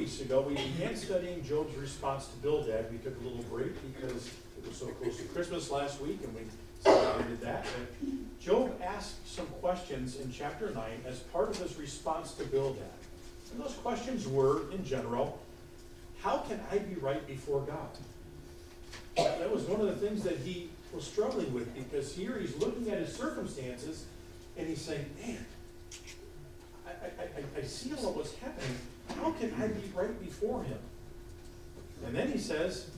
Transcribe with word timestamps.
weeks 0.00 0.22
ago, 0.22 0.40
we 0.40 0.54
began 0.54 0.96
studying 0.96 1.44
Job's 1.44 1.76
response 1.76 2.28
to 2.28 2.36
Bildad. 2.36 2.90
We 2.90 2.96
took 2.96 3.20
a 3.20 3.22
little 3.22 3.42
break 3.50 3.74
because 3.92 4.28
it 4.56 4.66
was 4.66 4.74
so 4.74 4.86
close 4.86 5.18
to 5.18 5.24
Christmas 5.24 5.70
last 5.70 6.00
week, 6.00 6.20
and 6.24 6.34
we 6.34 6.40
celebrated 6.82 7.42
that. 7.42 7.66
But 7.66 8.40
Job 8.40 8.80
asked 8.82 9.28
some 9.28 9.44
questions 9.60 10.18
in 10.18 10.32
chapter 10.32 10.70
9 10.70 10.84
as 11.06 11.18
part 11.18 11.50
of 11.50 11.58
his 11.58 11.76
response 11.76 12.32
to 12.32 12.44
Bildad. 12.44 12.82
And 13.52 13.62
those 13.62 13.74
questions 13.74 14.26
were, 14.26 14.70
in 14.72 14.86
general, 14.86 15.38
how 16.22 16.38
can 16.38 16.58
I 16.72 16.78
be 16.78 16.94
right 16.94 17.26
before 17.26 17.60
God? 17.60 17.90
That 19.16 19.52
was 19.52 19.64
one 19.64 19.82
of 19.82 19.86
the 19.86 20.08
things 20.08 20.22
that 20.22 20.38
he 20.38 20.70
was 20.94 21.04
struggling 21.04 21.52
with 21.52 21.74
because 21.74 22.14
here 22.14 22.38
he's 22.38 22.56
looking 22.56 22.90
at 22.90 23.00
his 23.00 23.14
circumstances 23.14 24.06
and 24.56 24.66
he's 24.66 24.80
saying, 24.80 25.04
man, 25.22 25.44
I, 26.86 26.90
I, 26.90 27.24
I, 27.24 27.60
I 27.60 27.62
see 27.64 27.90
of 27.90 28.16
what's 28.16 28.34
happening. 28.36 28.78
How 29.18 29.32
can 29.32 29.52
I 29.60 29.68
be 29.68 29.90
right 29.94 30.20
before 30.20 30.62
him? 30.62 30.78
And 32.06 32.14
then 32.14 32.30
he 32.30 32.38
says, 32.38 32.90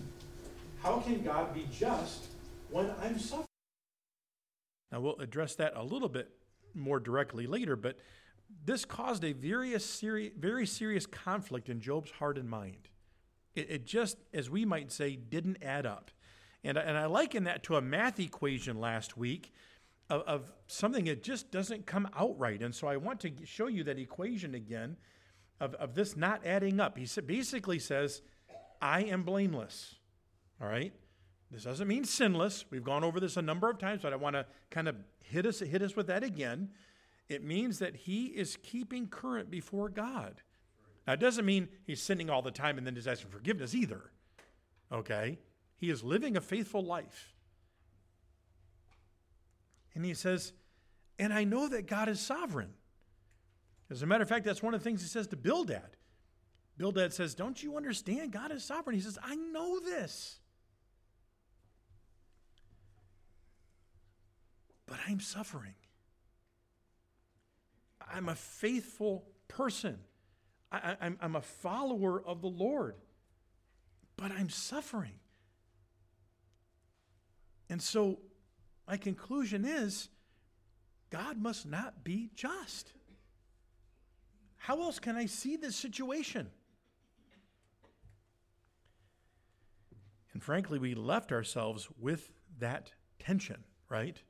how 0.83 1.01
can 1.01 1.23
God 1.23 1.55
be 1.55 1.66
just 1.73 2.27
when 2.70 2.91
I'm 3.03 3.19
suffering? 3.19 3.47
Now 4.91 5.01
we'll 5.01 5.19
address 5.19 5.55
that 5.56 5.73
a 5.77 5.83
little 5.83 6.09
bit 6.09 6.30
more 6.75 7.01
directly 7.01 7.47
later, 7.47 7.77
but 7.77 7.98
this 8.65 8.84
caused 8.84 9.25
a 9.25 9.33
very 9.33 9.79
serious, 9.80 10.33
very 10.39 10.67
serious 10.67 11.06
conflict 11.06 11.69
in 11.69 11.80
Job's 11.80 12.11
heart 12.11 12.37
and 12.37 12.48
mind. 12.48 12.89
It, 13.55 13.70
it 13.70 13.87
just, 13.87 14.19
as 14.33 14.51
we 14.51 14.65
might 14.65 14.92
say, 14.92 15.17
didn't 15.17 15.59
add 15.62 15.87
up. 15.87 16.11
And, 16.65 16.77
and 16.77 16.97
I 16.97 17.06
liken 17.06 17.45
that 17.45 17.62
to 17.65 17.77
a 17.77 17.81
math 17.81 18.20
equation 18.20 18.79
last 18.79 19.17
week 19.17 19.53
of, 20.11 20.23
of 20.23 20.53
something 20.67 21.06
that 21.06 21.23
just 21.23 21.51
doesn't 21.51 21.87
come 21.87 22.09
out 22.17 22.39
right. 22.39 22.61
And 22.61 22.75
so 22.75 22.87
I 22.87 22.97
want 22.97 23.20
to 23.20 23.33
show 23.45 23.67
you 23.67 23.84
that 23.84 23.98
equation 23.98 24.55
again 24.55 24.97
of, 25.62 25.75
of 25.75 25.95
this 25.95 26.16
not 26.16 26.45
adding 26.45 26.80
up. 26.80 26.98
He 26.98 27.09
basically 27.23 27.79
says, 27.79 28.20
I 28.83 29.05
am 29.05 29.23
blameless. 29.23 29.95
All 30.61 30.67
right? 30.67 30.92
This 31.53 31.62
doesn't 31.62 31.87
mean 31.87 32.05
sinless. 32.05 32.64
We've 32.69 32.83
gone 32.83 33.05
over 33.05 33.20
this 33.20 33.37
a 33.37 33.42
number 33.42 33.70
of 33.70 33.78
times, 33.78 34.03
but 34.03 34.12
I 34.12 34.17
want 34.17 34.34
to 34.34 34.45
kind 34.70 34.89
of 34.89 34.97
hit 35.25 35.47
us, 35.47 35.61
hit 35.61 35.81
us 35.81 35.95
with 35.95 36.09
that 36.09 36.25
again. 36.25 36.70
It 37.28 37.45
means 37.45 37.78
that 37.78 37.95
he 37.95 38.27
is 38.27 38.59
keeping 38.62 39.06
current 39.06 39.50
before 39.50 39.89
God. 39.89 40.42
Now, 41.06 41.12
it 41.12 41.20
doesn't 41.20 41.47
mean 41.47 41.69
he's 41.84 42.03
sinning 42.03 42.28
all 42.28 42.42
the 42.42 42.50
time 42.50 42.77
and 42.77 42.87
then 42.87 42.97
just 42.97 43.06
asking 43.06 43.31
forgiveness 43.31 43.72
either. 43.72 44.11
Okay? 44.91 45.39
He 45.77 45.91
is 45.91 46.03
living 46.03 46.37
a 46.37 46.41
faithful 46.41 46.84
life. 46.84 47.34
And 49.94 50.05
he 50.05 50.15
says, 50.15 50.55
and 51.20 51.33
I 51.33 51.44
know 51.44 51.69
that 51.69 51.87
God 51.87 52.09
is 52.09 52.19
sovereign. 52.19 52.70
As 53.93 54.03
a 54.03 54.07
matter 54.07 54.23
of 54.23 54.29
fact, 54.29 54.47
that's 54.47 54.62
one 54.62 54.73
of 54.73 54.81
the 54.81 54.85
things 54.85 55.03
he 55.03 55.09
says 55.09 55.27
to 55.29 55.37
Bildad. 55.37 55.97
Bildad 56.79 57.12
says, 57.12 57.35
Don't 57.35 57.62
you 57.62 57.77
understand? 57.77 58.33
God 58.33 58.51
is 58.51 58.65
sovereign. 58.65 58.97
He 58.97 59.03
says, 59.03 59.19
I 59.23 59.37
know 59.37 59.81
this. 59.81 60.39
But 64.87 64.97
I'm 65.07 65.21
suffering. 65.21 65.75
I'm 68.11 68.31
a 68.31 68.34
faithful 68.34 69.25
person. 69.47 69.99
I, 70.71 70.97
am 71.03 71.19
I'm 71.21 71.37
a 71.37 71.43
follower 71.43 72.23
of 72.27 72.41
the 72.41 72.49
Lord, 72.49 72.97
but 74.17 74.33
I'm 74.33 74.49
suffering. 74.49 75.21
And 77.69 77.83
so 77.83 78.21
my 78.89 78.97
conclusion 78.97 79.67
is 79.67 80.09
God 81.11 81.37
must 81.37 81.67
not 81.67 82.05
be 82.05 82.31
just. 82.34 82.95
How 84.63 84.81
else 84.81 85.01
can 85.01 85.17
I 85.17 85.27
see 85.27 85.57
this 85.57 85.75
situation? 85.75 86.49
And 90.33 90.41
frankly, 90.41 90.79
we 90.79 90.95
left 90.95 91.33
ourselves 91.33 91.89
with 91.99 92.31
that 92.61 92.93
tension, 93.19 93.65
right? 93.89 94.22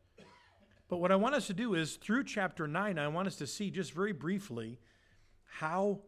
But 0.88 0.97
what 0.97 1.12
I 1.12 1.16
want 1.16 1.34
us 1.34 1.48
to 1.48 1.53
do 1.53 1.75
is 1.75 1.97
through 1.97 2.25
chapter 2.25 2.66
9, 2.66 2.98
I 2.98 3.09
want 3.09 3.28
us 3.28 3.37
to 3.37 3.47
see 3.47 3.71
just 3.71 3.92
very 3.92 4.12
briefly 4.12 4.78
how 5.44 6.00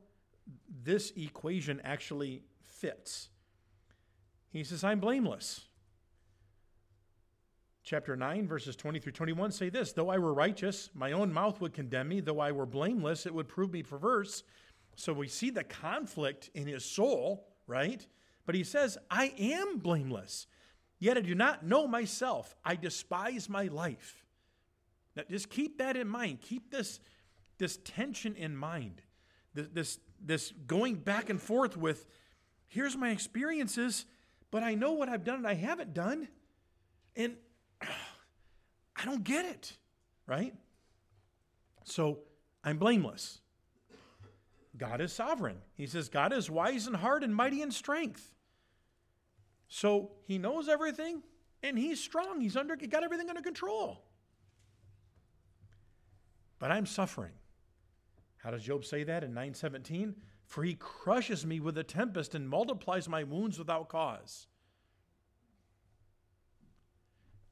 this 0.82 1.12
equation 1.16 1.82
actually 1.84 2.44
fits. 2.62 3.28
He 4.48 4.64
says, 4.64 4.82
I'm 4.84 5.00
blameless. 5.00 5.66
Chapter 7.84 8.16
9, 8.16 8.48
verses 8.48 8.76
20 8.76 8.98
through 8.98 9.12
21 9.12 9.52
say 9.52 9.68
this 9.68 9.92
Though 9.92 10.08
I 10.08 10.16
were 10.16 10.32
righteous, 10.32 10.88
my 10.94 11.12
own 11.12 11.30
mouth 11.30 11.60
would 11.60 11.74
condemn 11.74 12.08
me. 12.08 12.20
Though 12.20 12.40
I 12.40 12.50
were 12.50 12.64
blameless, 12.64 13.26
it 13.26 13.34
would 13.34 13.46
prove 13.46 13.72
me 13.72 13.82
perverse. 13.82 14.42
So 14.96 15.12
we 15.12 15.28
see 15.28 15.50
the 15.50 15.64
conflict 15.64 16.50
in 16.54 16.66
his 16.66 16.84
soul, 16.84 17.46
right? 17.66 18.06
But 18.46 18.54
he 18.54 18.64
says, 18.64 18.96
I 19.10 19.34
am 19.38 19.78
blameless. 19.78 20.46
Yet 20.98 21.18
I 21.18 21.20
do 21.20 21.34
not 21.34 21.66
know 21.66 21.86
myself. 21.86 22.54
I 22.64 22.76
despise 22.76 23.50
my 23.50 23.64
life. 23.64 24.24
Now, 25.14 25.24
just 25.30 25.50
keep 25.50 25.78
that 25.78 25.96
in 25.96 26.08
mind. 26.08 26.40
Keep 26.40 26.70
this, 26.70 27.00
this 27.58 27.78
tension 27.84 28.34
in 28.34 28.56
mind. 28.56 29.02
This, 29.52 29.68
this, 29.72 29.98
this 30.24 30.52
going 30.66 30.96
back 30.96 31.28
and 31.28 31.40
forth 31.40 31.76
with, 31.76 32.06
here's 32.66 32.96
my 32.96 33.10
experiences, 33.10 34.06
but 34.50 34.62
I 34.62 34.74
know 34.74 34.92
what 34.92 35.10
I've 35.10 35.24
done 35.24 35.36
and 35.36 35.46
I 35.46 35.54
haven't 35.54 35.92
done. 35.92 36.28
And 37.16 37.36
I 39.04 39.06
don't 39.06 39.22
get 39.22 39.44
it, 39.44 39.76
right? 40.26 40.54
So 41.84 42.20
I'm 42.64 42.78
blameless. 42.78 43.42
God 44.78 45.02
is 45.02 45.12
sovereign. 45.12 45.58
He 45.74 45.86
says, 45.86 46.08
God 46.08 46.32
is 46.32 46.50
wise 46.50 46.86
in 46.86 46.94
heart 46.94 47.22
and 47.22 47.34
mighty 47.36 47.60
in 47.60 47.70
strength. 47.70 48.32
So 49.68 50.12
he 50.26 50.38
knows 50.38 50.70
everything 50.70 51.22
and 51.62 51.78
he's 51.78 52.00
strong. 52.00 52.40
He's 52.40 52.56
under, 52.56 52.78
he 52.80 52.86
got 52.86 53.04
everything 53.04 53.28
under 53.28 53.42
control. 53.42 54.02
But 56.58 56.70
I'm 56.70 56.86
suffering. 56.86 57.34
How 58.38 58.52
does 58.52 58.62
Job 58.62 58.86
say 58.86 59.04
that 59.04 59.22
in 59.22 59.34
917? 59.34 60.14
For 60.46 60.64
he 60.64 60.76
crushes 60.76 61.44
me 61.44 61.60
with 61.60 61.76
a 61.76 61.84
tempest 61.84 62.34
and 62.34 62.48
multiplies 62.48 63.06
my 63.06 63.22
wounds 63.22 63.58
without 63.58 63.90
cause. 63.90 64.46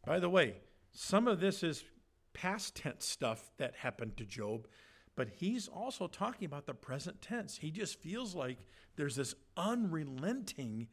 By 0.06 0.19
the 0.19 0.30
way, 0.30 0.56
some 0.92 1.26
of 1.26 1.41
this 1.41 1.62
is 1.62 1.84
past 2.32 2.76
tense 2.76 3.06
stuff 3.06 3.50
that 3.58 3.76
happened 3.76 4.16
to 4.16 4.25
Job, 4.25 4.66
but 5.14 5.28
he's 5.28 5.69
also 5.69 6.06
talking 6.06 6.47
about 6.47 6.66
the 6.66 6.75
present 6.75 7.20
tense. 7.20 7.58
He 7.58 7.70
just 7.70 8.00
feels 8.00 8.34
like 8.34 8.58
there's 8.97 9.16
this 9.16 9.34
unrelenting 9.56 10.88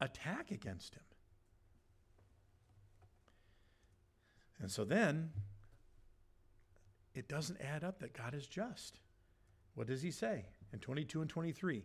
attack 0.00 0.50
against 0.50 0.94
him. 0.94 1.02
And 4.60 4.70
so 4.70 4.84
then 4.84 5.30
it 7.14 7.28
doesn't 7.28 7.60
add 7.60 7.84
up 7.84 8.00
that 8.00 8.12
God 8.12 8.34
is 8.34 8.46
just. 8.46 9.00
What 9.74 9.86
does 9.86 10.02
he 10.02 10.10
say 10.10 10.46
in 10.72 10.80
22 10.80 11.20
and 11.20 11.30
23? 11.30 11.84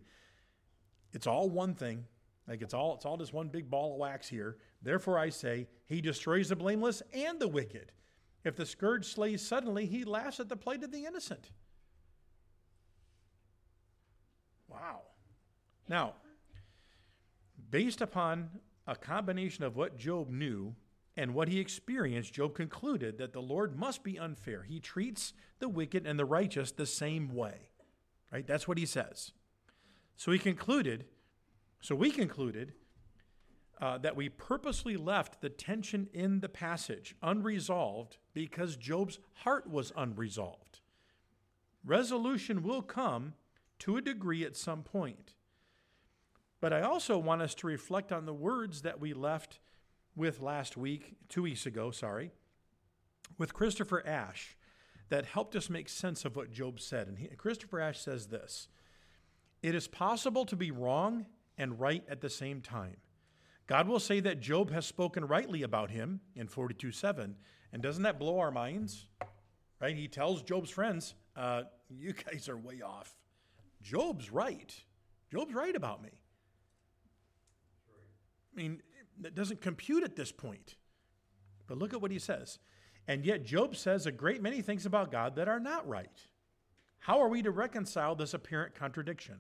It's 1.14 1.28
all 1.28 1.50
one 1.50 1.76
thing. 1.76 2.06
Like 2.48 2.62
it's 2.62 2.74
all 2.74 2.96
it's 2.96 3.06
all 3.06 3.18
just 3.18 3.34
one 3.34 3.48
big 3.48 3.70
ball 3.70 3.94
of 3.94 4.00
wax 4.00 4.28
here. 4.28 4.58
Therefore 4.82 5.18
I 5.18 5.30
say, 5.30 5.68
he 5.86 6.02
destroys 6.02 6.50
the 6.50 6.56
blameless 6.56 7.02
and 7.14 7.40
the 7.40 7.48
wicked. 7.48 7.92
If 8.44 8.56
the 8.56 8.66
scourge 8.66 9.06
slays 9.06 9.46
suddenly, 9.46 9.86
he 9.86 10.04
laughs 10.04 10.40
at 10.40 10.50
the 10.50 10.58
plight 10.58 10.84
of 10.84 10.92
the 10.92 11.06
innocent. 11.06 11.52
Wow. 14.68 15.02
Now, 15.88 16.16
based 17.70 18.02
upon 18.02 18.50
a 18.86 18.96
combination 18.96 19.64
of 19.64 19.76
what 19.78 19.98
Job 19.98 20.30
knew 20.30 20.76
and 21.16 21.34
what 21.34 21.48
he 21.48 21.60
experienced, 21.60 22.34
Job 22.34 22.56
concluded 22.56 23.18
that 23.18 23.34
the 23.34 23.42
Lord 23.42 23.78
must 23.78 24.04
be 24.04 24.20
unfair. 24.20 24.64
He 24.64 24.80
treats 24.80 25.34
the 25.60 25.70
wicked 25.70 26.06
and 26.06 26.20
the 26.20 26.26
righteous 26.26 26.72
the 26.72 26.86
same 26.86 27.34
way. 27.34 27.70
Right? 28.32 28.46
That's 28.46 28.68
what 28.68 28.80
he 28.80 28.86
says. 28.86 29.32
So 30.16 30.32
he 30.32 30.40
concluded, 30.40 31.06
so 31.84 31.96
we 31.96 32.12
concluded 32.12 32.72
uh, 33.82 33.98
that 33.98 34.16
we 34.16 34.30
purposely 34.30 34.96
left 34.96 35.42
the 35.42 35.50
tension 35.50 36.08
in 36.14 36.40
the 36.40 36.48
passage 36.48 37.14
unresolved 37.22 38.16
because 38.34 38.78
Job's 38.78 39.20
heart 39.34 39.70
was 39.70 39.92
unresolved. 39.98 40.80
Resolution 41.84 42.64
will 42.64 42.82
come 42.82 43.34
to 43.80 43.98
a 43.98 44.02
degree 44.02 44.46
at 44.46 44.56
some 44.56 44.82
point. 44.82 45.34
But 46.62 46.72
I 46.72 46.84
also 46.84 47.18
want 47.18 47.42
us 47.42 47.54
to 47.56 47.68
reflect 47.68 48.14
on 48.14 48.26
the 48.26 48.34
words 48.34 48.84
that 48.84 49.02
we 49.02 49.14
left 49.14 49.60
with 50.16 50.40
last 50.40 50.78
week, 50.78 51.18
two 51.28 51.42
weeks 51.42 51.66
ago, 51.66 51.92
sorry, 51.92 52.32
with 53.38 53.54
Christopher 53.54 54.08
Ash 54.08 54.56
that 55.10 55.26
helped 55.26 55.54
us 55.54 55.70
make 55.70 55.90
sense 55.90 56.24
of 56.24 56.38
what 56.38 56.50
Job 56.50 56.80
said. 56.80 57.10
And 57.10 57.20
he, 57.20 57.28
Christopher 57.28 57.82
Ash 57.82 58.00
says 58.00 58.28
this 58.28 58.70
It 59.62 59.76
is 59.76 59.90
possible 59.90 60.46
to 60.46 60.56
be 60.56 60.72
wrong 60.72 61.26
and 61.58 61.80
right 61.80 62.04
at 62.10 62.22
the 62.22 62.30
same 62.30 62.62
time. 62.62 62.98
God 63.68 63.88
will 63.88 64.00
say 64.00 64.20
that 64.20 64.40
Job 64.40 64.72
has 64.72 64.86
spoken 64.86 65.26
rightly 65.26 65.64
about 65.64 65.90
him 65.90 66.20
in 66.36 66.48
42 66.48 66.92
7. 66.92 67.36
And 67.72 67.82
doesn't 67.82 68.04
that 68.04 68.20
blow 68.20 68.40
our 68.40 68.52
minds? 68.52 69.08
Right? 69.80 69.96
He 69.96 70.08
tells 70.08 70.44
Job's 70.44 70.70
friends, 70.70 71.16
uh, 71.36 71.64
You 71.90 72.14
guys 72.14 72.50
are 72.50 72.58
way 72.58 72.82
off. 72.82 73.16
Job's 73.82 74.32
right. 74.32 74.74
Job's 75.32 75.54
right 75.54 75.76
about 75.76 76.04
me. 76.04 76.12
I 78.54 78.56
mean, 78.56 78.82
that 79.22 79.36
doesn't 79.36 79.62
compute 79.62 80.04
at 80.04 80.16
this 80.16 80.32
point. 80.32 80.76
But 81.68 81.78
look 81.78 81.94
at 81.94 82.02
what 82.02 82.12
he 82.12 82.20
says. 82.20 82.60
And 83.08 83.26
yet, 83.26 83.44
Job 83.44 83.76
says 83.76 84.06
a 84.06 84.12
great 84.12 84.42
many 84.42 84.62
things 84.62 84.86
about 84.86 85.12
God 85.12 85.36
that 85.36 85.48
are 85.48 85.60
not 85.60 85.88
right. 85.88 86.28
How 87.00 87.20
are 87.20 87.28
we 87.28 87.42
to 87.42 87.52
reconcile 87.52 88.16
this 88.16 88.34
apparent 88.34 88.76
contradiction? 88.76 89.40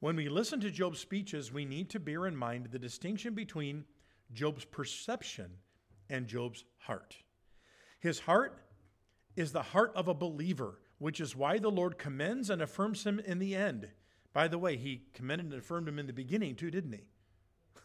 When 0.00 0.14
we 0.14 0.28
listen 0.28 0.60
to 0.60 0.70
Job's 0.70 1.00
speeches, 1.00 1.52
we 1.52 1.64
need 1.64 1.90
to 1.90 2.00
bear 2.00 2.26
in 2.26 2.36
mind 2.36 2.68
the 2.70 2.78
distinction 2.78 3.34
between 3.34 3.84
Job's 4.32 4.64
perception 4.64 5.50
and 6.08 6.26
Job's 6.26 6.64
heart. 6.78 7.16
His 7.98 8.20
heart 8.20 8.62
is 9.34 9.52
the 9.52 9.62
heart 9.62 9.92
of 9.96 10.06
a 10.06 10.14
believer, 10.14 10.78
which 10.98 11.20
is 11.20 11.34
why 11.34 11.58
the 11.58 11.70
Lord 11.70 11.98
commends 11.98 12.48
and 12.48 12.62
affirms 12.62 13.04
him 13.04 13.18
in 13.18 13.40
the 13.40 13.56
end. 13.56 13.88
By 14.32 14.46
the 14.46 14.58
way, 14.58 14.76
he 14.76 15.02
commended 15.14 15.46
and 15.46 15.54
affirmed 15.54 15.88
him 15.88 15.98
in 15.98 16.06
the 16.06 16.12
beginning 16.12 16.54
too, 16.54 16.70
didn't 16.70 16.92
he? 16.92 17.06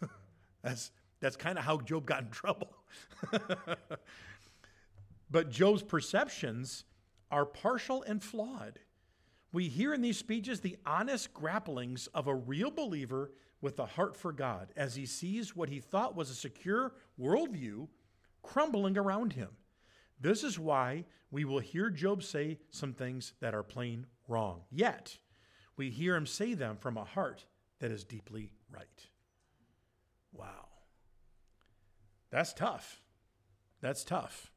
that's 0.61 0.91
that's 1.19 1.37
kind 1.37 1.57
of 1.57 1.63
how 1.63 1.77
Job 1.77 2.05
got 2.05 2.23
in 2.23 2.29
trouble. 2.29 2.75
but 5.31 5.49
Job's 5.49 5.81
perceptions 5.81 6.83
are 7.31 7.45
partial 7.45 8.03
and 8.03 8.21
flawed. 8.21 8.79
We 9.53 9.69
hear 9.69 9.93
in 9.93 10.01
these 10.01 10.17
speeches 10.17 10.59
the 10.59 10.77
honest 10.83 11.31
grapplings 11.33 12.07
of 12.13 12.27
a 12.27 12.35
real 12.35 12.71
believer 12.71 13.31
with 13.61 13.79
a 13.79 13.85
heart 13.85 14.17
for 14.17 14.33
God 14.33 14.73
as 14.75 14.95
he 14.95 15.05
sees 15.05 15.55
what 15.55 15.69
he 15.69 15.79
thought 15.79 16.15
was 16.15 16.31
a 16.31 16.35
secure 16.35 16.95
worldview 17.19 17.87
crumbling 18.41 18.97
around 18.97 19.33
him. 19.33 19.49
This 20.19 20.43
is 20.43 20.57
why 20.57 21.05
we 21.29 21.45
will 21.45 21.59
hear 21.59 21.89
Job 21.89 22.23
say 22.23 22.59
some 22.71 22.93
things 22.93 23.33
that 23.41 23.53
are 23.53 23.63
plain 23.63 24.07
wrong. 24.27 24.61
Yet, 24.71 25.19
we 25.77 25.91
hear 25.91 26.15
him 26.15 26.25
say 26.25 26.55
them 26.55 26.77
from 26.77 26.97
a 26.97 27.03
heart 27.03 27.45
that 27.79 27.91
is 27.91 28.03
deeply 28.03 28.51
right. 28.71 29.07
Wow. 30.31 30.67
That's 32.31 32.53
tough. 32.53 33.01
That's 33.81 34.03
tough. 34.03 34.52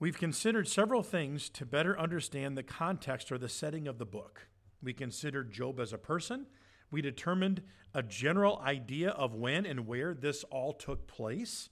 We've 0.00 0.18
considered 0.18 0.66
several 0.66 1.02
things 1.02 1.50
to 1.50 1.66
better 1.66 1.98
understand 1.98 2.56
the 2.56 2.62
context 2.62 3.30
or 3.30 3.36
the 3.36 3.50
setting 3.50 3.86
of 3.86 3.98
the 3.98 4.06
book. 4.06 4.48
We 4.82 4.94
considered 4.94 5.52
Job 5.52 5.78
as 5.78 5.92
a 5.92 5.98
person. 5.98 6.46
We 6.90 7.02
determined 7.02 7.60
a 7.92 8.02
general 8.02 8.58
idea 8.64 9.10
of 9.10 9.34
when 9.34 9.66
and 9.66 9.86
where 9.86 10.14
this 10.14 10.42
all 10.44 10.72
took 10.72 11.06
place. 11.06 11.68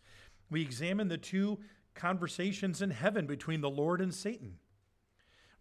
We 0.51 0.61
examined 0.61 1.11
the 1.11 1.17
two 1.17 1.61
conversations 1.95 2.83
in 2.83 2.91
heaven 2.91 3.27
between 3.27 3.63
the 3.63 3.71
Lord 3.71 4.03
and 4.03 4.15
Satan. 4.15 4.59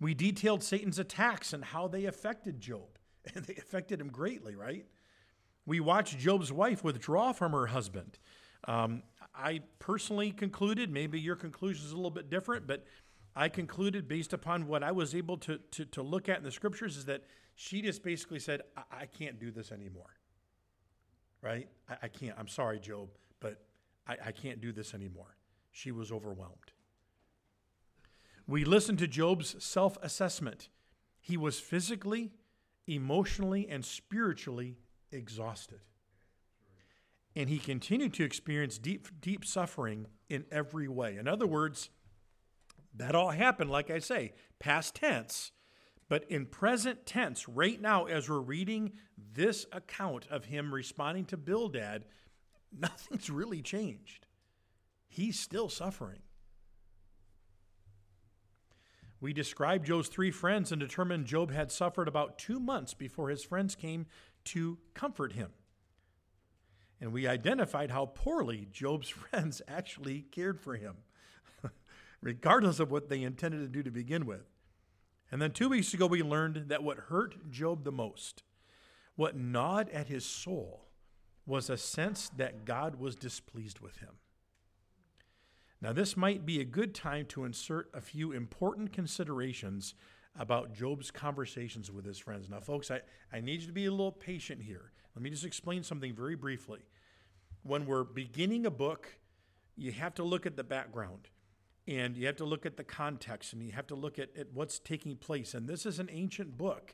We 0.02 0.14
detailed 0.14 0.62
Satan's 0.62 1.00
attacks 1.00 1.54
and 1.54 1.64
how 1.64 1.88
they 1.88 2.06
affected 2.06 2.60
Job. 2.60 2.90
And 3.36 3.44
they 3.44 3.56
affected 3.56 4.00
him 4.00 4.08
greatly, 4.08 4.56
right? 4.56 4.86
We 5.66 5.82
watched 5.82 6.18
Job's 6.18 6.50
wife 6.50 6.82
withdraw 6.82 7.34
from 7.34 7.52
her 7.52 7.68
husband. 7.68 8.20
Um, 8.68 9.04
I 9.34 9.62
personally 9.80 10.32
concluded, 10.32 10.92
maybe 10.92 11.20
your 11.20 11.36
conclusion 11.36 11.86
is 11.86 11.92
a 11.92 11.96
little 11.96 12.12
bit 12.12 12.30
different, 12.30 12.68
but 12.68 12.86
I 13.36 13.50
concluded 13.50 14.08
based 14.08 14.34
upon 14.34 14.68
what 14.68 14.84
I 14.84 14.92
was 14.92 15.16
able 15.16 15.38
to, 15.38 15.60
to, 15.72 15.86
to 15.86 16.02
look 16.02 16.28
at 16.28 16.38
in 16.40 16.44
the 16.44 16.52
scriptures 16.52 16.98
is 16.98 17.06
that 17.06 17.24
she 17.56 17.82
just 17.82 18.04
basically 18.04 18.40
said, 18.40 18.62
I, 18.76 18.82
I 19.02 19.06
can't 19.06 19.40
do 19.40 19.52
this 19.52 19.72
anymore. 19.72 20.10
Right? 21.42 21.70
I, 21.88 21.98
I, 22.04 22.08
can't. 22.08 22.36
I'm 22.38 22.48
sorry, 22.48 22.80
Job, 22.80 23.10
but 23.40 23.62
I, 24.08 24.18
I 24.26 24.32
can't 24.32 24.60
do 24.60 24.72
this 24.72 24.94
anymore. 24.94 25.38
She 25.72 25.92
was 25.92 26.12
overwhelmed. 26.12 26.72
We 28.48 28.66
listened 28.66 29.00
to 29.00 29.08
Job's 29.08 29.56
self 29.64 29.98
assessment. 30.02 30.70
He 31.20 31.38
was 31.38 31.60
physically, 31.60 32.32
emotionally, 32.88 33.68
and 33.70 33.86
spiritually 33.86 34.78
exhausted 35.12 35.82
and 37.38 37.52
he 37.52 37.60
continued 37.60 38.16
to 38.16 38.24
experience 38.24 38.80
deep, 38.80 39.08
deep 39.22 39.46
suffering 39.46 40.08
in 40.28 40.44
every 40.52 40.88
way. 40.88 41.18
In 41.18 41.28
other 41.28 41.46
words, 41.46 41.92
that 42.96 43.14
all 43.14 43.30
happened, 43.30 43.70
like 43.70 43.92
I 43.92 44.00
say, 44.00 44.34
past 44.58 44.96
tense. 44.96 45.52
But 46.10 46.24
in 46.32 46.48
present 46.48 47.06
tense, 47.06 47.48
right 47.48 47.80
now, 47.80 48.06
as 48.06 48.28
we're 48.28 48.40
reading 48.40 48.94
this 49.34 49.68
account 49.72 50.26
of 50.32 50.46
him 50.46 50.74
responding 50.74 51.26
to 51.26 51.38
Bildad, 51.38 52.06
nothing's 52.76 53.30
really 53.30 53.62
changed. 53.62 54.26
He's 55.08 55.40
still 55.40 55.70
suffering. 55.70 56.22
We 59.22 59.32
described 59.32 59.86
Job's 59.86 60.08
three 60.08 60.32
friends 60.32 60.72
and 60.72 60.80
determined 60.80 61.28
Job 61.28 61.52
had 61.52 61.72
suffered 61.72 62.08
about 62.08 62.40
two 62.40 62.60
months 62.60 62.96
before 62.96 63.30
his 63.30 63.44
friends 63.44 63.76
came 63.76 64.08
to 64.46 64.80
comfort 64.96 65.34
him. 65.34 65.52
And 67.00 67.14
we 67.14 67.28
identified 67.28 67.92
how 67.92 68.08
poorly 68.08 68.68
Job's 68.72 69.10
friends 69.32 69.62
actually 69.68 70.26
cared 70.32 70.60
for 70.60 70.76
him, 70.76 70.96
regardless 72.22 72.80
of 72.80 72.92
what 72.92 73.10
they 73.10 73.24
intended 73.24 73.60
to 73.60 73.68
do 73.68 73.84
to 73.84 73.92
begin 73.92 74.26
with. 74.26 74.46
And 75.32 75.42
then 75.42 75.52
two 75.52 75.70
weeks 75.70 75.94
ago, 75.94 76.08
we 76.08 76.24
learned 76.24 76.70
that 76.70 76.84
what 76.84 76.98
hurt 76.98 77.52
Job 77.52 77.84
the 77.84 77.92
most, 77.92 78.44
what 79.16 79.36
gnawed 79.36 79.90
at 79.90 80.08
his 80.08 80.26
soul, 80.26 80.86
was 81.46 81.70
a 81.70 81.78
sense 81.78 82.30
that 82.38 82.66
God 82.66 82.96
was 82.96 83.16
displeased 83.16 83.80
with 83.80 83.98
him. 83.98 84.16
Now, 85.82 85.94
this 85.94 86.18
might 86.18 86.46
be 86.46 86.60
a 86.60 86.66
good 86.66 86.96
time 86.96 87.26
to 87.28 87.46
insert 87.46 87.90
a 87.94 88.02
few 88.02 88.32
important 88.32 88.92
considerations 88.92 89.94
about 90.38 90.74
Job's 90.74 91.12
conversations 91.12 91.92
with 91.92 92.06
his 92.06 92.18
friends. 92.18 92.50
Now, 92.50 92.60
folks, 92.60 92.90
I, 92.90 93.02
I 93.32 93.42
need 93.42 93.62
you 93.62 93.68
to 93.68 93.74
be 93.74 93.86
a 93.86 93.92
little 93.92 94.12
patient 94.12 94.62
here. 94.62 94.92
Let 95.18 95.24
me 95.24 95.32
just 95.32 95.46
explain 95.46 95.82
something 95.82 96.14
very 96.14 96.36
briefly. 96.36 96.82
When 97.64 97.88
we're 97.88 98.04
beginning 98.04 98.68
a 98.68 98.70
book, 98.70 99.18
you 99.76 99.92
have 99.92 100.14
to 100.14 100.24
look 100.24 100.46
at 100.46 100.56
the 100.56 100.64
background 100.64 101.30
and 101.88 102.16
you 102.16 102.28
have 102.28 102.36
to 102.36 102.46
look 102.46 102.68
at 102.68 102.78
the 102.78 102.84
context 102.84 103.54
and 103.54 103.64
you 103.64 103.72
have 103.72 103.88
to 103.88 103.96
look 103.96 104.20
at, 104.20 104.30
at 104.38 104.54
what's 104.54 104.78
taking 104.78 105.16
place. 105.16 105.56
And 105.56 105.68
this 105.68 105.88
is 105.88 105.98
an 105.98 106.08
ancient 106.12 106.56
book. 106.56 106.94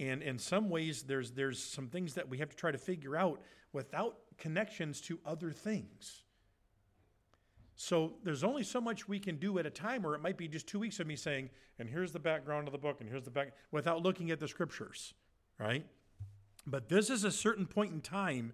And 0.00 0.24
in 0.24 0.40
some 0.40 0.70
ways, 0.70 1.04
there's, 1.04 1.30
there's 1.30 1.62
some 1.62 1.86
things 1.86 2.14
that 2.14 2.28
we 2.28 2.38
have 2.38 2.48
to 2.48 2.56
try 2.56 2.72
to 2.72 2.78
figure 2.78 3.16
out 3.16 3.40
without 3.72 4.16
connections 4.38 5.00
to 5.02 5.20
other 5.24 5.52
things. 5.52 6.24
So 7.76 8.14
there's 8.24 8.42
only 8.42 8.64
so 8.64 8.80
much 8.80 9.06
we 9.06 9.20
can 9.20 9.36
do 9.36 9.60
at 9.60 9.66
a 9.66 9.70
time, 9.70 10.04
or 10.04 10.16
it 10.16 10.20
might 10.20 10.36
be 10.36 10.48
just 10.48 10.66
two 10.66 10.80
weeks 10.80 10.98
of 10.98 11.06
me 11.06 11.14
saying, 11.14 11.48
and 11.78 11.88
here's 11.88 12.10
the 12.10 12.18
background 12.18 12.66
of 12.66 12.72
the 12.72 12.78
book, 12.78 12.96
and 13.00 13.08
here's 13.08 13.22
the 13.22 13.30
back, 13.30 13.52
without 13.70 14.02
looking 14.02 14.32
at 14.32 14.40
the 14.40 14.48
scriptures, 14.48 15.14
right? 15.60 15.86
But 16.66 16.88
this 16.88 17.10
is 17.10 17.24
a 17.24 17.30
certain 17.30 17.66
point 17.66 17.92
in 17.92 18.00
time 18.00 18.52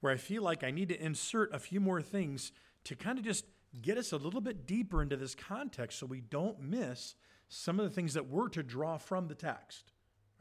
where 0.00 0.12
I 0.12 0.16
feel 0.16 0.42
like 0.42 0.62
I 0.62 0.70
need 0.70 0.88
to 0.90 1.02
insert 1.02 1.52
a 1.54 1.58
few 1.58 1.80
more 1.80 2.00
things 2.00 2.52
to 2.84 2.94
kind 2.94 3.18
of 3.18 3.24
just 3.24 3.44
get 3.82 3.98
us 3.98 4.12
a 4.12 4.16
little 4.16 4.40
bit 4.40 4.66
deeper 4.66 5.02
into 5.02 5.16
this 5.16 5.34
context 5.34 5.98
so 5.98 6.06
we 6.06 6.20
don't 6.20 6.60
miss 6.60 7.14
some 7.48 7.80
of 7.80 7.88
the 7.88 7.94
things 7.94 8.14
that 8.14 8.28
we're 8.28 8.48
to 8.50 8.62
draw 8.62 8.96
from 8.96 9.28
the 9.28 9.34
text. 9.34 9.92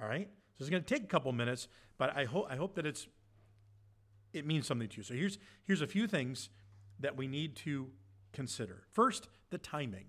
All 0.02 0.08
right? 0.08 0.30
So 0.58 0.64
it's 0.64 0.70
going 0.70 0.84
to 0.84 0.94
take 0.94 1.04
a 1.04 1.08
couple 1.08 1.32
minutes, 1.32 1.68
but 1.98 2.16
I 2.16 2.26
hope 2.26 2.48
I 2.50 2.56
hope 2.56 2.76
that 2.76 2.86
it's 2.86 3.08
it 4.34 4.46
means 4.46 4.68
something 4.68 4.90
to 4.90 4.98
you. 4.98 5.04
So 5.04 5.14
here's 5.14 5.38
here's 5.66 5.82
a 5.82 5.88
few 5.88 6.08
things 6.08 6.50
that 7.00 7.16
we 7.16 7.28
need 7.28 7.56
to 7.58 7.90
consider. 8.34 8.84
First, 8.92 9.28
the 9.50 9.58
timing. 9.58 10.08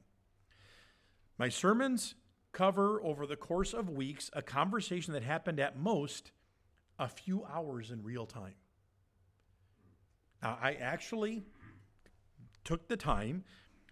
My 1.38 1.48
sermons 1.48 2.14
cover 2.52 3.02
over 3.04 3.26
the 3.26 3.36
course 3.36 3.72
of 3.72 3.90
weeks 3.90 4.30
a 4.32 4.42
conversation 4.42 5.12
that 5.12 5.22
happened 5.22 5.60
at 5.60 5.78
most 5.78 6.32
a 6.98 7.08
few 7.08 7.44
hours 7.44 7.90
in 7.90 8.02
real 8.02 8.26
time. 8.26 8.54
Now, 10.42 10.58
I 10.60 10.74
actually 10.74 11.44
took 12.64 12.88
the 12.88 12.96
time 12.96 13.44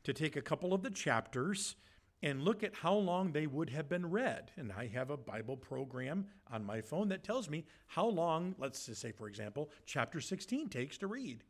to 0.04 0.12
take 0.12 0.36
a 0.36 0.42
couple 0.42 0.72
of 0.72 0.82
the 0.82 0.90
chapters 0.90 1.76
and 2.22 2.42
look 2.42 2.62
at 2.62 2.74
how 2.74 2.94
long 2.94 3.32
they 3.32 3.46
would 3.46 3.70
have 3.70 3.88
been 3.88 4.10
read. 4.10 4.50
And 4.56 4.72
I 4.72 4.86
have 4.88 5.10
a 5.10 5.16
Bible 5.16 5.56
program 5.56 6.26
on 6.50 6.64
my 6.64 6.80
phone 6.80 7.08
that 7.08 7.24
tells 7.24 7.50
me 7.50 7.66
how 7.86 8.06
long, 8.06 8.54
let's 8.58 8.86
just 8.86 9.00
say, 9.00 9.12
for 9.12 9.28
example, 9.28 9.70
chapter 9.84 10.20
16 10.20 10.68
takes 10.68 10.98
to 10.98 11.06
read. 11.06 11.44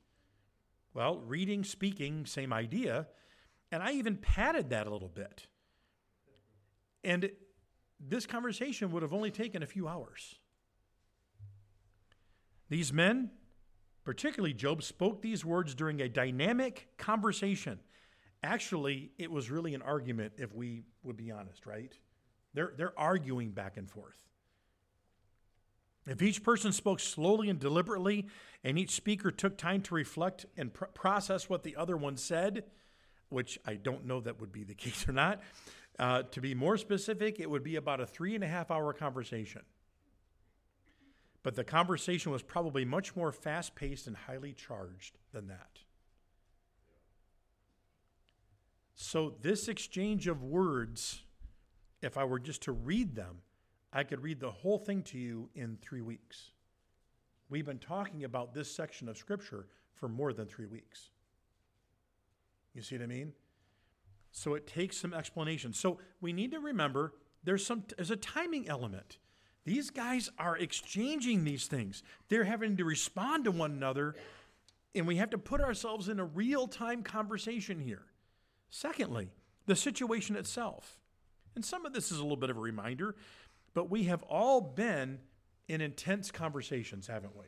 Well, 0.95 1.19
reading, 1.21 1.63
speaking, 1.63 2.27
same 2.27 2.53
idea. 2.53 3.07
And 3.71 3.83
I 3.83 3.93
even 3.93 4.17
padded 4.17 4.71
that 4.71 4.87
a 4.87 4.91
little 4.91 5.09
bit. 5.09 5.47
And 7.05 7.31
this 8.01 8.27
conversation 8.27 8.91
would 8.93 9.03
have 9.03 9.13
only 9.13 9.31
taken 9.31 9.63
a 9.63 9.67
few 9.67 9.87
hours. 9.87 10.37
These 12.69 12.93
men, 12.93 13.31
particularly 14.05 14.55
Job, 14.55 14.83
spoke 14.83 15.23
these 15.23 15.45
words 15.45 15.75
during 15.75 16.01
a 16.01 16.09
dynamic 16.09 16.89
conversation. 16.97 17.79
Actually, 18.43 19.13
it 19.19 19.31
was 19.31 19.51
really 19.51 19.75
an 19.75 19.83
argument, 19.83 20.35
if 20.37 20.55
we 20.55 20.83
would 21.03 21.17
be 21.17 21.31
honest, 21.31 21.67
right? 21.67 21.97
They're, 22.55 22.73
they're 22.77 22.99
arguing 22.99 23.51
back 23.51 23.77
and 23.77 23.91
forth. 23.91 24.17
If 26.07 26.23
each 26.23 26.43
person 26.45 26.71
spoke 26.73 27.01
slowly 27.01 27.51
and 27.51 27.59
deliberately, 27.59 28.29
and 28.63 28.79
each 28.79 28.91
speaker 28.93 29.31
took 29.31 29.59
time 29.59 29.83
to 29.83 29.95
reflect 29.95 30.47
and 30.57 30.73
pr- 30.73 30.85
process 30.87 31.49
what 31.49 31.65
the 31.65 31.75
other 31.77 31.97
one 31.97 32.17
said, 32.17 32.65
which 33.29 33.59
I 33.67 33.75
don't 33.75 34.07
know 34.07 34.21
that 34.21 34.41
would 34.41 34.53
be 34.53 34.63
the 34.65 34.75
case 34.85 35.09
or 35.09 35.13
not, 35.13 35.43
Uh, 35.99 36.23
to 36.25 36.43
be 36.43 36.55
more 36.55 36.77
specific, 36.77 37.41
it 37.41 37.49
would 37.49 37.63
be 37.63 37.77
about 37.77 38.03
a 38.03 38.07
three 38.07 38.35
and 38.35 38.45
a 38.45 38.47
half 38.47 38.71
hour 38.71 38.93
conversation. 38.93 39.63
But 41.47 41.55
the 41.55 41.63
conversation 41.63 42.33
was 42.33 42.43
probably 42.43 42.85
much 42.85 43.15
more 43.15 43.31
fast 43.31 43.77
paced 43.77 44.09
and 44.09 44.17
highly 44.17 44.53
charged 44.53 45.17
than 45.33 45.47
that. 45.47 45.79
So, 48.97 49.37
this 49.43 49.69
exchange 49.69 50.27
of 50.27 50.43
words, 50.43 51.23
if 52.03 52.19
I 52.19 52.25
were 52.25 52.41
just 52.41 52.63
to 52.63 52.73
read 52.73 53.15
them, 53.15 53.43
I 53.93 54.03
could 54.03 54.25
read 54.25 54.41
the 54.41 54.51
whole 54.51 54.77
thing 54.77 55.05
to 55.05 55.19
you 55.19 55.49
in 55.55 55.79
three 55.81 56.01
weeks. 56.01 56.51
We've 57.49 57.65
been 57.65 57.79
talking 57.79 58.25
about 58.25 58.53
this 58.53 58.69
section 58.69 59.09
of 59.09 59.17
Scripture 59.17 59.69
for 59.95 60.09
more 60.09 60.33
than 60.33 60.47
three 60.47 60.67
weeks. 60.67 61.11
You 62.75 62.83
see 62.83 62.97
what 62.97 63.05
I 63.05 63.07
mean? 63.07 63.33
So 64.33 64.55
it 64.55 64.67
takes 64.67 64.97
some 64.97 65.15
explanation. 65.15 65.73
So 65.73 66.01
we 66.21 66.33
need 66.33 66.51
to 66.51 66.59
remember 66.59 67.13
there's 67.45 67.65
some 67.65 67.85
there's 67.97 68.11
a 68.11 68.17
timing 68.17 68.69
element. 68.69 69.19
These 69.67 69.91
guys 69.91 70.31
are 70.39 70.57
exchanging 70.57 71.43
these 71.43 71.67
things. 71.67 72.05
They're 72.29 72.45
having 72.45 72.77
to 72.77 72.85
respond 72.85 73.45
to 73.45 73.51
one 73.51 73.73
another, 73.73 74.15
and 74.95 75.09
we 75.09 75.17
have 75.17 75.31
to 75.31 75.39
put 75.39 75.61
ourselves 75.61 76.09
in 76.09 76.21
a 76.21 76.25
real-time 76.25 77.03
conversation 77.03 77.81
here. 77.81 78.05
Secondly, 78.71 79.29
the 79.67 79.75
situation 79.75 80.37
itself. 80.37 81.01
And 81.57 81.65
some 81.65 81.85
of 81.85 81.93
this 81.93 82.13
is 82.13 82.19
a 82.19 82.23
little 82.23 82.37
bit 82.37 82.49
of 82.49 82.57
a 82.57 82.61
reminder, 82.61 83.17
but 83.75 83.91
we 83.91 84.05
have 84.05 84.23
all 84.23 84.61
been 84.61 85.19
in 85.67 85.81
intense 85.81 86.31
conversations, 86.31 87.09
haven't 87.09 87.37
we? 87.37 87.47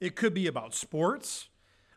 It 0.00 0.16
could 0.16 0.34
be 0.34 0.46
about 0.46 0.74
sports, 0.74 1.48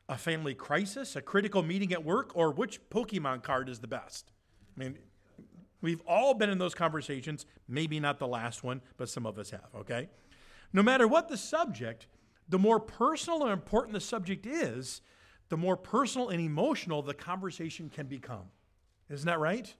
a 0.07 0.17
family 0.17 0.53
crisis, 0.53 1.13
a 1.17 1.21
critical 1.21 1.61
meeting 1.61 1.91
at 1.91 2.05
work, 2.05 2.31
or 2.35 2.51
which 2.51 2.89
Pokemon 2.89 3.43
card 3.43 3.67
is 3.67 3.79
the 3.79 3.87
best. 3.87 4.31
I 4.77 4.79
mean, 4.79 4.97
we've 5.85 6.01
all 6.07 6.33
been 6.33 6.49
in 6.49 6.57
those 6.57 6.73
conversations, 6.73 7.45
maybe 7.67 7.99
not 7.99 8.17
the 8.17 8.27
last 8.27 8.63
one, 8.63 8.81
but 8.97 9.07
some 9.07 9.27
of 9.27 9.37
us 9.37 9.51
have, 9.51 9.69
okay? 9.75 10.09
No 10.73 10.81
matter 10.81 11.07
what 11.07 11.29
the 11.29 11.37
subject, 11.37 12.07
the 12.49 12.57
more 12.57 12.79
personal 12.79 13.43
and 13.43 13.51
important 13.51 13.93
the 13.93 13.99
subject 13.99 14.47
is, 14.47 15.01
the 15.49 15.57
more 15.57 15.77
personal 15.77 16.29
and 16.29 16.41
emotional 16.41 17.03
the 17.03 17.13
conversation 17.13 17.89
can 17.89 18.07
become. 18.07 18.45
Isn't 19.11 19.27
that 19.27 19.39
right? 19.39 19.71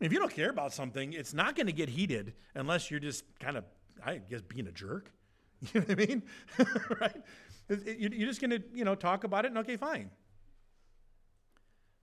If 0.00 0.12
you 0.12 0.18
don't 0.18 0.32
care 0.32 0.50
about 0.50 0.72
something, 0.72 1.12
it's 1.12 1.32
not 1.32 1.54
going 1.54 1.68
to 1.68 1.72
get 1.72 1.88
heated 1.88 2.34
unless 2.56 2.90
you're 2.90 2.98
just 2.98 3.24
kind 3.38 3.56
of, 3.56 3.64
I 4.04 4.16
guess, 4.16 4.42
being 4.42 4.66
a 4.66 4.72
jerk. 4.72 5.12
You 5.72 5.80
know 5.80 5.86
what 5.86 6.00
I 6.00 6.06
mean? 6.06 6.22
right? 7.00 7.22
You're 7.98 8.28
just 8.28 8.40
going 8.40 8.50
to, 8.50 8.62
you 8.72 8.84
know, 8.84 8.94
talk 8.94 9.24
about 9.24 9.44
it 9.44 9.48
and 9.48 9.58
okay, 9.58 9.76
fine. 9.76 10.10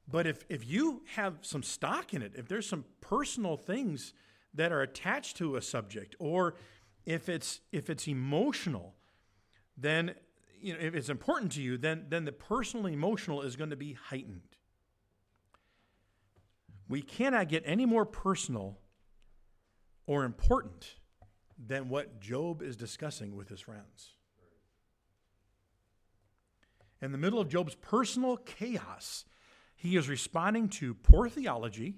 But 0.07 0.27
if, 0.27 0.45
if 0.49 0.67
you 0.67 1.01
have 1.15 1.39
some 1.41 1.63
stock 1.63 2.13
in 2.13 2.21
it, 2.21 2.33
if 2.35 2.47
there's 2.47 2.67
some 2.67 2.85
personal 3.01 3.57
things 3.57 4.13
that 4.53 4.71
are 4.71 4.81
attached 4.81 5.37
to 5.37 5.55
a 5.55 5.61
subject, 5.61 6.15
or 6.19 6.55
if 7.05 7.27
it's 7.29 7.61
if 7.71 7.89
it's 7.89 8.07
emotional, 8.07 8.95
then 9.77 10.15
you 10.61 10.73
know 10.73 10.79
if 10.79 10.95
it's 10.95 11.09
important 11.09 11.51
to 11.53 11.61
you, 11.61 11.77
then 11.77 12.05
then 12.09 12.25
the 12.25 12.31
personal 12.31 12.85
emotional 12.85 13.41
is 13.41 13.55
going 13.55 13.71
to 13.71 13.75
be 13.75 13.93
heightened. 13.93 14.41
We 16.87 17.01
cannot 17.01 17.49
get 17.49 17.63
any 17.65 17.85
more 17.85 18.05
personal 18.05 18.77
or 20.05 20.23
important 20.23 20.95
than 21.57 21.89
what 21.89 22.19
Job 22.19 22.61
is 22.61 22.75
discussing 22.75 23.35
with 23.35 23.49
his 23.49 23.59
friends. 23.59 24.11
In 27.01 27.11
the 27.11 27.17
middle 27.17 27.39
of 27.39 27.49
Job's 27.49 27.75
personal 27.75 28.37
chaos, 28.37 29.25
he 29.75 29.97
is 29.97 30.09
responding 30.09 30.69
to 30.69 30.93
poor 30.93 31.29
theology, 31.29 31.97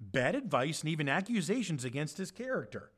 bad 0.00 0.34
advice, 0.34 0.80
and 0.80 0.90
even 0.90 1.08
accusations 1.08 1.84
against 1.84 2.18
his 2.18 2.30
character. 2.30 2.90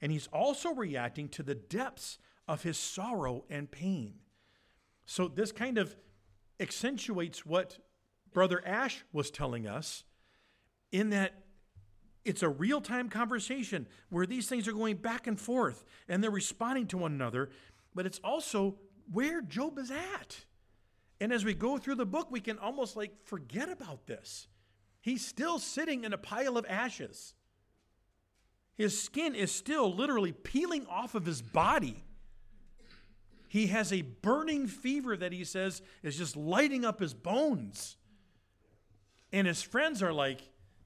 And 0.00 0.12
he's 0.12 0.26
also 0.28 0.74
reacting 0.74 1.28
to 1.30 1.42
the 1.42 1.54
depths 1.54 2.18
of 2.46 2.62
his 2.62 2.76
sorrow 2.76 3.44
and 3.48 3.70
pain. 3.70 4.16
So, 5.06 5.28
this 5.28 5.52
kind 5.52 5.78
of 5.78 5.96
accentuates 6.60 7.46
what 7.46 7.78
Brother 8.32 8.62
Ash 8.66 9.04
was 9.12 9.30
telling 9.30 9.66
us 9.66 10.04
in 10.92 11.10
that 11.10 11.44
it's 12.24 12.42
a 12.42 12.48
real 12.48 12.80
time 12.80 13.08
conversation 13.08 13.86
where 14.08 14.26
these 14.26 14.48
things 14.48 14.66
are 14.66 14.72
going 14.72 14.96
back 14.96 15.26
and 15.26 15.38
forth 15.38 15.84
and 16.08 16.22
they're 16.22 16.30
responding 16.30 16.86
to 16.88 16.98
one 16.98 17.12
another, 17.12 17.50
but 17.94 18.06
it's 18.06 18.20
also 18.24 18.76
where 19.12 19.42
Job 19.42 19.78
is 19.78 19.90
at. 19.90 20.44
And 21.20 21.32
as 21.32 21.44
we 21.44 21.54
go 21.54 21.78
through 21.78 21.94
the 21.96 22.06
book, 22.06 22.30
we 22.30 22.40
can 22.40 22.58
almost 22.58 22.96
like 22.96 23.12
forget 23.24 23.68
about 23.68 24.06
this. 24.06 24.48
He's 25.00 25.24
still 25.24 25.58
sitting 25.58 26.04
in 26.04 26.12
a 26.12 26.18
pile 26.18 26.56
of 26.56 26.66
ashes. 26.68 27.34
His 28.76 29.00
skin 29.00 29.34
is 29.34 29.52
still 29.52 29.94
literally 29.94 30.32
peeling 30.32 30.86
off 30.86 31.14
of 31.14 31.24
his 31.24 31.40
body. 31.40 32.02
He 33.48 33.68
has 33.68 33.92
a 33.92 34.02
burning 34.02 34.66
fever 34.66 35.16
that 35.16 35.32
he 35.32 35.44
says 35.44 35.80
is 36.02 36.18
just 36.18 36.36
lighting 36.36 36.84
up 36.84 36.98
his 36.98 37.14
bones. 37.14 37.96
And 39.32 39.46
his 39.46 39.62
friends 39.62 40.02
are 40.02 40.12
like, 40.12 40.40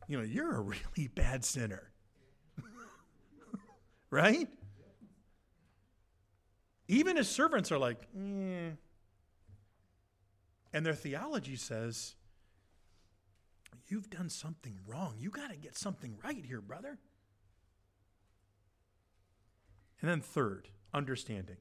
you 0.06 0.18
know, 0.18 0.24
you're 0.24 0.54
a 0.54 0.60
really 0.60 1.08
bad 1.14 1.44
sinner. 1.44 1.90
right? 4.10 4.48
Even 6.88 7.16
his 7.16 7.28
servants 7.28 7.72
are 7.72 7.78
like, 7.78 8.02
eh. 8.14 8.70
And 10.72 10.84
their 10.84 10.94
theology 10.94 11.56
says, 11.56 12.14
You've 13.88 14.10
done 14.10 14.28
something 14.28 14.78
wrong. 14.86 15.14
You 15.18 15.30
got 15.30 15.50
to 15.50 15.56
get 15.56 15.76
something 15.76 16.18
right 16.22 16.44
here, 16.44 16.60
brother. 16.60 16.98
And 20.00 20.10
then, 20.10 20.20
third, 20.20 20.68
understanding. 20.92 21.56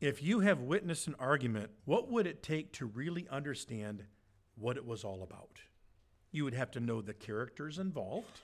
If 0.00 0.22
you 0.22 0.40
have 0.40 0.60
witnessed 0.60 1.06
an 1.06 1.16
argument, 1.18 1.70
what 1.86 2.10
would 2.10 2.26
it 2.26 2.42
take 2.42 2.72
to 2.74 2.84
really 2.84 3.26
understand 3.30 4.04
what 4.56 4.76
it 4.76 4.84
was 4.84 5.02
all 5.02 5.22
about? 5.22 5.60
You 6.30 6.44
would 6.44 6.54
have 6.54 6.70
to 6.72 6.80
know 6.80 7.00
the 7.00 7.14
characters 7.14 7.78
involved, 7.78 8.40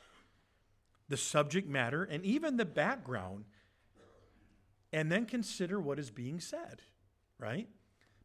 the 1.08 1.18
subject 1.18 1.68
matter, 1.68 2.02
and 2.02 2.24
even 2.24 2.56
the 2.56 2.64
background 2.64 3.44
and 4.92 5.10
then 5.10 5.26
consider 5.26 5.80
what 5.80 5.98
is 5.98 6.10
being 6.10 6.40
said, 6.40 6.82
right? 7.38 7.68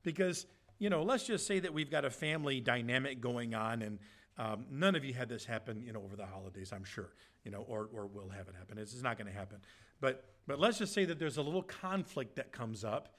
Because, 0.03 0.45
you 0.79 0.89
know, 0.89 1.03
let's 1.03 1.25
just 1.25 1.47
say 1.47 1.59
that 1.59 1.73
we've 1.73 1.91
got 1.91 2.05
a 2.05 2.09
family 2.09 2.59
dynamic 2.59 3.21
going 3.21 3.53
on 3.55 3.81
and 3.81 3.99
um, 4.37 4.65
none 4.69 4.95
of 4.95 5.05
you 5.05 5.13
had 5.13 5.29
this 5.29 5.45
happen, 5.45 5.81
you 5.81 5.93
know, 5.93 6.01
over 6.03 6.15
the 6.15 6.25
holidays, 6.25 6.73
I'm 6.73 6.83
sure, 6.83 7.13
you 7.45 7.51
know, 7.51 7.61
or, 7.67 7.89
or 7.93 8.07
will 8.07 8.29
have 8.29 8.49
it 8.49 8.55
happen. 8.55 8.77
It's, 8.77 8.93
it's 8.93 9.01
not 9.01 9.17
going 9.17 9.31
to 9.31 9.37
happen. 9.37 9.59
But, 10.01 10.25
but 10.45 10.59
let's 10.59 10.77
just 10.77 10.93
say 10.93 11.05
that 11.05 11.19
there's 11.19 11.37
a 11.37 11.41
little 11.41 11.63
conflict 11.63 12.35
that 12.35 12.51
comes 12.51 12.83
up 12.83 13.15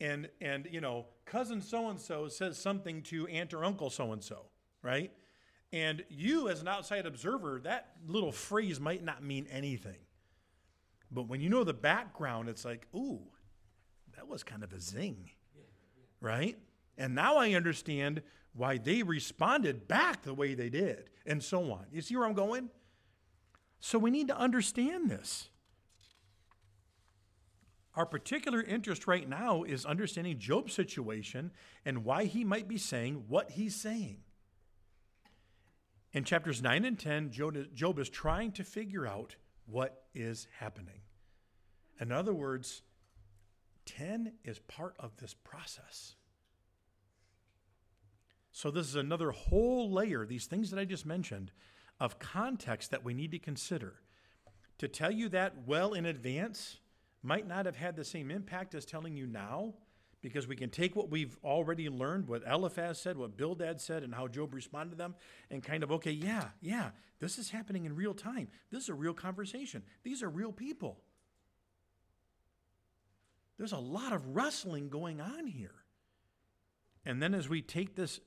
and, 0.00 0.28
and 0.40 0.68
you 0.70 0.80
know, 0.80 1.06
cousin 1.24 1.60
so-and-so 1.60 2.28
says 2.28 2.58
something 2.58 3.02
to 3.04 3.26
aunt 3.28 3.54
or 3.54 3.64
uncle 3.64 3.90
so-and-so, 3.90 4.44
right? 4.82 5.10
And 5.72 6.04
you, 6.08 6.48
as 6.48 6.60
an 6.60 6.68
outside 6.68 7.06
observer, 7.06 7.60
that 7.64 7.92
little 8.06 8.32
phrase 8.32 8.78
might 8.78 9.04
not 9.04 9.22
mean 9.22 9.46
anything. 9.50 9.98
But 11.10 11.28
when 11.28 11.40
you 11.40 11.48
know 11.48 11.64
the 11.64 11.74
background, 11.74 12.48
it's 12.48 12.64
like, 12.64 12.86
ooh, 12.94 13.20
that 14.16 14.28
was 14.28 14.42
kind 14.42 14.62
of 14.62 14.72
a 14.72 14.80
zing, 14.80 15.30
right? 16.20 16.58
And 16.98 17.14
now 17.14 17.36
I 17.36 17.54
understand 17.54 18.22
why 18.52 18.76
they 18.76 19.02
responded 19.02 19.88
back 19.88 20.22
the 20.22 20.34
way 20.34 20.54
they 20.54 20.68
did, 20.68 21.10
and 21.24 21.42
so 21.42 21.70
on. 21.72 21.86
You 21.92 22.02
see 22.02 22.16
where 22.16 22.26
I'm 22.26 22.34
going? 22.34 22.68
So 23.80 23.98
we 23.98 24.10
need 24.10 24.28
to 24.28 24.36
understand 24.36 25.08
this. 25.08 25.48
Our 27.94 28.04
particular 28.04 28.62
interest 28.62 29.06
right 29.06 29.28
now 29.28 29.62
is 29.62 29.86
understanding 29.86 30.38
Job's 30.38 30.72
situation 30.72 31.52
and 31.84 32.04
why 32.04 32.24
he 32.24 32.44
might 32.44 32.68
be 32.68 32.78
saying 32.78 33.24
what 33.28 33.52
he's 33.52 33.74
saying. 33.74 34.18
In 36.12 36.24
chapters 36.24 36.62
9 36.62 36.84
and 36.84 36.98
10, 36.98 37.30
Job 37.30 37.98
is 37.98 38.08
trying 38.08 38.52
to 38.52 38.64
figure 38.64 39.06
out 39.06 39.36
what 39.66 40.04
is 40.14 40.48
happening. 40.58 41.00
In 42.00 42.10
other 42.12 42.34
words, 42.34 42.82
10 43.86 44.32
is 44.44 44.58
part 44.60 44.94
of 44.98 45.16
this 45.16 45.34
process. 45.34 46.14
So, 48.58 48.72
this 48.72 48.88
is 48.88 48.96
another 48.96 49.30
whole 49.30 49.88
layer, 49.88 50.26
these 50.26 50.46
things 50.46 50.72
that 50.72 50.80
I 50.80 50.84
just 50.84 51.06
mentioned, 51.06 51.52
of 52.00 52.18
context 52.18 52.90
that 52.90 53.04
we 53.04 53.14
need 53.14 53.30
to 53.30 53.38
consider. 53.38 54.00
To 54.78 54.88
tell 54.88 55.12
you 55.12 55.28
that 55.28 55.54
well 55.64 55.92
in 55.92 56.04
advance 56.04 56.78
might 57.22 57.46
not 57.46 57.66
have 57.66 57.76
had 57.76 57.94
the 57.94 58.02
same 58.02 58.32
impact 58.32 58.74
as 58.74 58.84
telling 58.84 59.16
you 59.16 59.28
now, 59.28 59.74
because 60.22 60.48
we 60.48 60.56
can 60.56 60.70
take 60.70 60.96
what 60.96 61.08
we've 61.08 61.38
already 61.44 61.88
learned, 61.88 62.26
what 62.26 62.42
Eliphaz 62.44 63.00
said, 63.00 63.16
what 63.16 63.36
Bildad 63.36 63.80
said, 63.80 64.02
and 64.02 64.12
how 64.12 64.26
Job 64.26 64.52
responded 64.52 64.90
to 64.90 64.96
them, 64.96 65.14
and 65.52 65.62
kind 65.62 65.84
of, 65.84 65.92
okay, 65.92 66.10
yeah, 66.10 66.48
yeah, 66.60 66.90
this 67.20 67.38
is 67.38 67.50
happening 67.50 67.84
in 67.84 67.94
real 67.94 68.12
time. 68.12 68.48
This 68.72 68.82
is 68.82 68.88
a 68.88 68.94
real 68.94 69.14
conversation. 69.14 69.84
These 70.02 70.20
are 70.20 70.28
real 70.28 70.50
people. 70.50 70.98
There's 73.56 73.70
a 73.70 73.78
lot 73.78 74.12
of 74.12 74.34
wrestling 74.34 74.88
going 74.88 75.20
on 75.20 75.46
here. 75.46 75.76
And 77.06 77.22
then 77.22 77.34
as 77.34 77.48
we 77.48 77.62
take 77.62 77.94
this 77.94 78.18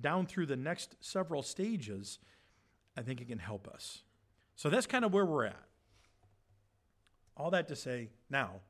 down 0.00 0.26
through 0.26 0.46
the 0.46 0.56
next 0.56 0.96
several 1.00 1.42
stages, 1.42 2.18
I 2.96 3.02
think 3.02 3.20
it 3.20 3.28
can 3.28 3.38
help 3.38 3.68
us. 3.68 4.02
So 4.56 4.68
that's 4.68 4.86
kind 4.86 5.04
of 5.04 5.12
where 5.12 5.26
we're 5.26 5.46
at. 5.46 5.64
All 7.36 7.50
that 7.50 7.68
to 7.68 7.76
say, 7.76 8.10
now, 8.28 8.60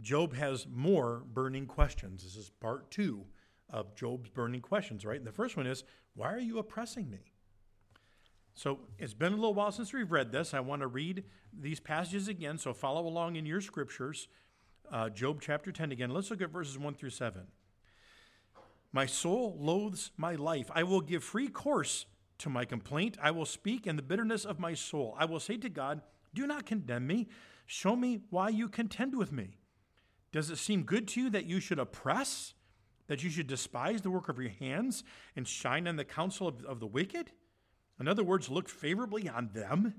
Job 0.00 0.34
has 0.34 0.66
more 0.66 1.22
burning 1.32 1.66
questions. 1.66 2.22
This 2.24 2.36
is 2.36 2.50
part 2.60 2.90
two 2.90 3.24
of 3.70 3.94
Job's 3.94 4.30
burning 4.30 4.60
questions, 4.60 5.04
right? 5.04 5.18
And 5.18 5.26
the 5.26 5.32
first 5.32 5.56
one 5.56 5.66
is, 5.66 5.84
Why 6.14 6.32
are 6.32 6.40
you 6.40 6.58
oppressing 6.58 7.10
me? 7.10 7.34
So 8.54 8.80
it's 8.98 9.14
been 9.14 9.32
a 9.32 9.36
little 9.36 9.54
while 9.54 9.70
since 9.70 9.92
we've 9.92 10.10
read 10.10 10.32
this. 10.32 10.52
I 10.52 10.60
want 10.60 10.82
to 10.82 10.88
read 10.88 11.24
these 11.52 11.78
passages 11.78 12.26
again, 12.26 12.58
so 12.58 12.72
follow 12.72 13.06
along 13.06 13.36
in 13.36 13.46
your 13.46 13.60
scriptures. 13.60 14.26
Uh, 14.90 15.10
Job 15.10 15.40
chapter 15.40 15.70
10 15.70 15.92
again. 15.92 16.10
Let's 16.10 16.30
look 16.30 16.40
at 16.40 16.50
verses 16.50 16.78
1 16.78 16.94
through 16.94 17.10
7. 17.10 17.42
My 18.92 19.06
soul 19.06 19.56
loathes 19.60 20.12
my 20.16 20.34
life. 20.34 20.70
I 20.74 20.82
will 20.82 21.00
give 21.00 21.22
free 21.22 21.48
course 21.48 22.06
to 22.38 22.48
my 22.48 22.64
complaint. 22.64 23.18
I 23.20 23.30
will 23.30 23.44
speak 23.44 23.86
in 23.86 23.96
the 23.96 24.02
bitterness 24.02 24.44
of 24.44 24.58
my 24.58 24.74
soul. 24.74 25.14
I 25.18 25.24
will 25.24 25.40
say 25.40 25.56
to 25.58 25.68
God, 25.68 26.00
Do 26.34 26.46
not 26.46 26.66
condemn 26.66 27.06
me. 27.06 27.28
Show 27.66 27.96
me 27.96 28.20
why 28.30 28.48
you 28.48 28.68
contend 28.68 29.16
with 29.16 29.30
me. 29.30 29.58
Does 30.32 30.50
it 30.50 30.56
seem 30.56 30.84
good 30.84 31.08
to 31.08 31.22
you 31.22 31.30
that 31.30 31.46
you 31.46 31.60
should 31.60 31.78
oppress, 31.78 32.54
that 33.06 33.22
you 33.22 33.30
should 33.30 33.46
despise 33.46 34.02
the 34.02 34.10
work 34.10 34.28
of 34.28 34.38
your 34.38 34.50
hands 34.50 35.04
and 35.36 35.46
shine 35.46 35.86
on 35.86 35.96
the 35.96 36.04
counsel 36.04 36.48
of, 36.48 36.64
of 36.64 36.80
the 36.80 36.86
wicked? 36.86 37.30
In 38.00 38.08
other 38.08 38.24
words, 38.24 38.48
look 38.48 38.68
favorably 38.68 39.28
on 39.28 39.50
them? 39.52 39.94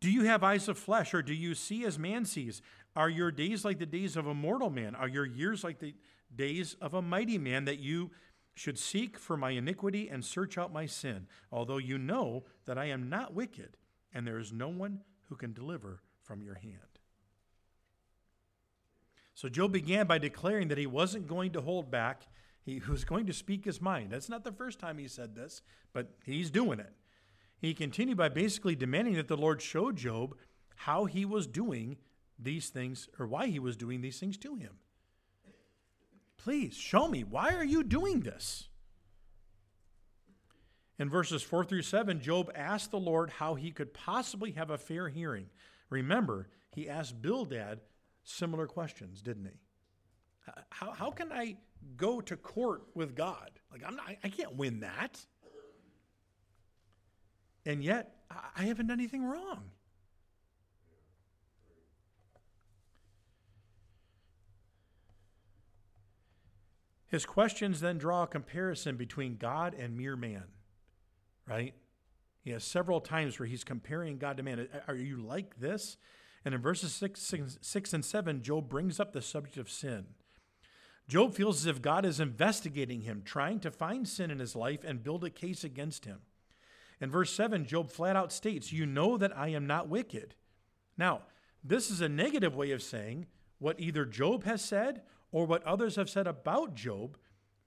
Do 0.00 0.10
you 0.10 0.24
have 0.24 0.44
eyes 0.44 0.68
of 0.68 0.78
flesh, 0.78 1.12
or 1.12 1.22
do 1.22 1.34
you 1.34 1.54
see 1.54 1.84
as 1.84 1.98
man 1.98 2.24
sees? 2.24 2.62
Are 2.94 3.08
your 3.08 3.30
days 3.30 3.64
like 3.64 3.78
the 3.78 3.86
days 3.86 4.16
of 4.16 4.26
a 4.26 4.34
mortal 4.34 4.70
man? 4.70 4.94
Are 4.94 5.08
your 5.08 5.26
years 5.26 5.64
like 5.64 5.80
the 5.80 5.94
days 6.34 6.76
of 6.80 6.94
a 6.94 7.02
mighty 7.02 7.38
man, 7.38 7.64
that 7.64 7.78
you 7.78 8.10
should 8.54 8.78
seek 8.78 9.18
for 9.18 9.36
my 9.36 9.50
iniquity 9.50 10.08
and 10.08 10.24
search 10.24 10.58
out 10.58 10.72
my 10.72 10.86
sin, 10.86 11.26
although 11.52 11.78
you 11.78 11.96
know 11.98 12.44
that 12.66 12.78
I 12.78 12.86
am 12.86 13.08
not 13.08 13.34
wicked, 13.34 13.76
and 14.12 14.26
there 14.26 14.38
is 14.38 14.52
no 14.52 14.68
one 14.68 15.00
who 15.28 15.36
can 15.36 15.52
deliver 15.52 16.02
from 16.22 16.42
your 16.42 16.54
hand? 16.54 16.74
So 19.34 19.48
Job 19.48 19.72
began 19.72 20.06
by 20.06 20.18
declaring 20.18 20.68
that 20.68 20.78
he 20.78 20.86
wasn't 20.86 21.28
going 21.28 21.52
to 21.52 21.60
hold 21.60 21.90
back 21.90 22.26
he 22.68 22.82
was 22.88 23.04
going 23.04 23.26
to 23.26 23.32
speak 23.32 23.64
his 23.64 23.80
mind. 23.80 24.10
That's 24.10 24.28
not 24.28 24.44
the 24.44 24.52
first 24.52 24.78
time 24.78 24.98
he 24.98 25.08
said 25.08 25.34
this, 25.34 25.62
but 25.92 26.10
he's 26.24 26.50
doing 26.50 26.80
it. 26.80 26.92
He 27.60 27.74
continued 27.74 28.18
by 28.18 28.28
basically 28.28 28.76
demanding 28.76 29.14
that 29.14 29.28
the 29.28 29.36
Lord 29.36 29.60
show 29.60 29.90
Job 29.90 30.36
how 30.76 31.06
he 31.06 31.24
was 31.24 31.46
doing 31.46 31.96
these 32.38 32.68
things 32.68 33.08
or 33.18 33.26
why 33.26 33.48
he 33.48 33.58
was 33.58 33.76
doing 33.76 34.00
these 34.00 34.20
things 34.20 34.36
to 34.38 34.54
him. 34.54 34.74
Please 36.38 36.74
show 36.74 37.08
me. 37.08 37.24
Why 37.24 37.54
are 37.54 37.64
you 37.64 37.82
doing 37.82 38.20
this? 38.20 38.68
In 40.98 41.08
verses 41.08 41.42
4 41.42 41.64
through 41.64 41.82
7, 41.82 42.20
Job 42.20 42.50
asked 42.54 42.90
the 42.90 42.98
Lord 42.98 43.30
how 43.30 43.54
he 43.54 43.70
could 43.70 43.94
possibly 43.94 44.52
have 44.52 44.70
a 44.70 44.78
fair 44.78 45.08
hearing. 45.08 45.46
Remember, 45.90 46.48
he 46.74 46.88
asked 46.88 47.20
Bildad 47.22 47.80
similar 48.24 48.66
questions, 48.66 49.22
didn't 49.22 49.44
he? 49.44 50.52
How, 50.70 50.92
how 50.92 51.10
can 51.10 51.32
I 51.32 51.56
go 51.96 52.20
to 52.20 52.36
court 52.36 52.82
with 52.94 53.14
God? 53.14 53.50
Like, 53.70 53.82
I'm 53.86 53.96
not, 53.96 54.06
I 54.24 54.28
can't 54.28 54.56
win 54.56 54.80
that. 54.80 55.24
And 57.64 57.84
yet, 57.84 58.16
I 58.56 58.64
haven't 58.64 58.86
done 58.86 58.98
anything 58.98 59.24
wrong. 59.24 59.70
His 67.08 67.24
questions 67.24 67.80
then 67.80 67.98
draw 67.98 68.24
a 68.24 68.26
comparison 68.26 68.96
between 68.96 69.36
God 69.36 69.74
and 69.74 69.96
mere 69.96 70.16
man, 70.16 70.44
right? 71.46 71.74
He 72.44 72.50
has 72.50 72.64
several 72.64 73.00
times 73.00 73.38
where 73.38 73.48
he's 73.48 73.64
comparing 73.64 74.18
God 74.18 74.36
to 74.36 74.42
man. 74.42 74.68
Are 74.86 74.94
you 74.94 75.16
like 75.16 75.58
this? 75.58 75.96
And 76.44 76.54
in 76.54 76.60
verses 76.60 76.92
six, 76.92 77.20
six, 77.60 77.92
and 77.92 78.04
7, 78.04 78.42
Job 78.42 78.68
brings 78.68 79.00
up 79.00 79.12
the 79.12 79.22
subject 79.22 79.56
of 79.56 79.70
sin. 79.70 80.06
Job 81.08 81.34
feels 81.34 81.60
as 81.60 81.66
if 81.66 81.82
God 81.82 82.04
is 82.04 82.20
investigating 82.20 83.00
him, 83.02 83.22
trying 83.24 83.60
to 83.60 83.70
find 83.70 84.06
sin 84.06 84.30
in 84.30 84.38
his 84.38 84.54
life 84.54 84.84
and 84.84 85.02
build 85.02 85.24
a 85.24 85.30
case 85.30 85.64
against 85.64 86.04
him. 86.04 86.18
In 87.00 87.10
verse 87.10 87.32
7, 87.32 87.64
Job 87.64 87.90
flat 87.90 88.16
out 88.16 88.32
states, 88.32 88.72
You 88.72 88.84
know 88.84 89.16
that 89.16 89.36
I 89.36 89.48
am 89.48 89.66
not 89.66 89.88
wicked. 89.88 90.34
Now, 90.98 91.22
this 91.64 91.90
is 91.90 92.00
a 92.00 92.08
negative 92.08 92.54
way 92.54 92.72
of 92.72 92.82
saying 92.82 93.26
what 93.58 93.80
either 93.80 94.04
Job 94.04 94.44
has 94.44 94.62
said 94.62 95.02
or 95.32 95.46
what 95.46 95.62
others 95.64 95.96
have 95.96 96.10
said 96.10 96.26
about 96.26 96.74
Job 96.74 97.16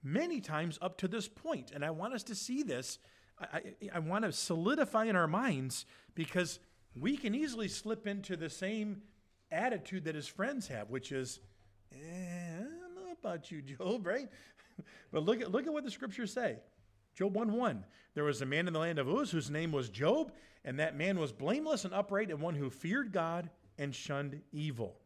many 0.02 0.40
times 0.40 0.78
up 0.82 0.98
to 0.98 1.08
this 1.08 1.28
point. 1.28 1.70
And 1.72 1.84
I 1.84 1.90
want 1.90 2.14
us 2.14 2.22
to 2.24 2.34
see 2.34 2.62
this. 2.62 2.98
I, 3.38 3.44
I, 3.44 3.62
I 3.94 3.98
want 4.00 4.24
to 4.24 4.32
solidify 4.32 5.04
in 5.04 5.16
our 5.16 5.28
minds 5.28 5.86
because 6.14 6.58
we 6.94 7.16
can 7.16 7.34
easily 7.34 7.68
slip 7.68 8.06
into 8.06 8.36
the 8.36 8.50
same 8.50 9.02
attitude 9.50 10.04
that 10.04 10.14
his 10.14 10.26
friends 10.26 10.68
have, 10.68 10.90
which 10.90 11.12
is, 11.12 11.40
eh, 11.92 12.64
about 13.20 13.50
you, 13.50 13.62
Job, 13.78 14.06
right? 14.06 14.28
but 15.12 15.24
look 15.24 15.40
at, 15.40 15.52
look 15.52 15.66
at 15.66 15.72
what 15.72 15.84
the 15.84 15.90
scriptures 15.90 16.32
say. 16.32 16.56
Job 17.14 17.34
1 17.34 17.52
1. 17.52 17.84
There 18.14 18.24
was 18.24 18.42
a 18.42 18.46
man 18.46 18.66
in 18.66 18.72
the 18.72 18.78
land 18.78 18.98
of 18.98 19.08
Uz 19.08 19.30
whose 19.30 19.50
name 19.50 19.72
was 19.72 19.88
Job, 19.88 20.32
and 20.64 20.78
that 20.78 20.96
man 20.96 21.18
was 21.18 21.32
blameless 21.32 21.84
and 21.84 21.94
upright 21.94 22.30
and 22.30 22.40
one 22.40 22.54
who 22.54 22.70
feared 22.70 23.12
God 23.12 23.50
and 23.78 23.94
shunned 23.94 24.40
evil. 24.52 24.96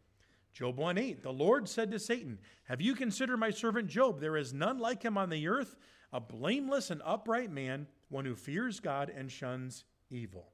Job 0.57 0.79
1 0.79 0.97
8. 0.97 1.23
The 1.23 1.31
Lord 1.31 1.69
said 1.69 1.90
to 1.90 1.99
Satan, 1.99 2.38
Have 2.64 2.81
you 2.81 2.95
considered 2.95 3.37
my 3.37 3.51
servant 3.51 3.88
Job? 3.88 4.21
There 4.21 4.38
is 4.38 4.55
none 4.55 4.79
like 4.79 5.03
him 5.03 5.19
on 5.19 5.29
the 5.29 5.49
earth, 5.49 5.77
a 6.14 6.19
blameless 6.19 6.90
and 6.90 7.03
upright 7.05 7.53
man, 7.53 7.87
one 8.09 8.25
who 8.25 8.35
fears 8.35 8.81
God 8.81 9.12
and 9.14 9.31
shuns 9.31 9.85
evil. 10.09 10.49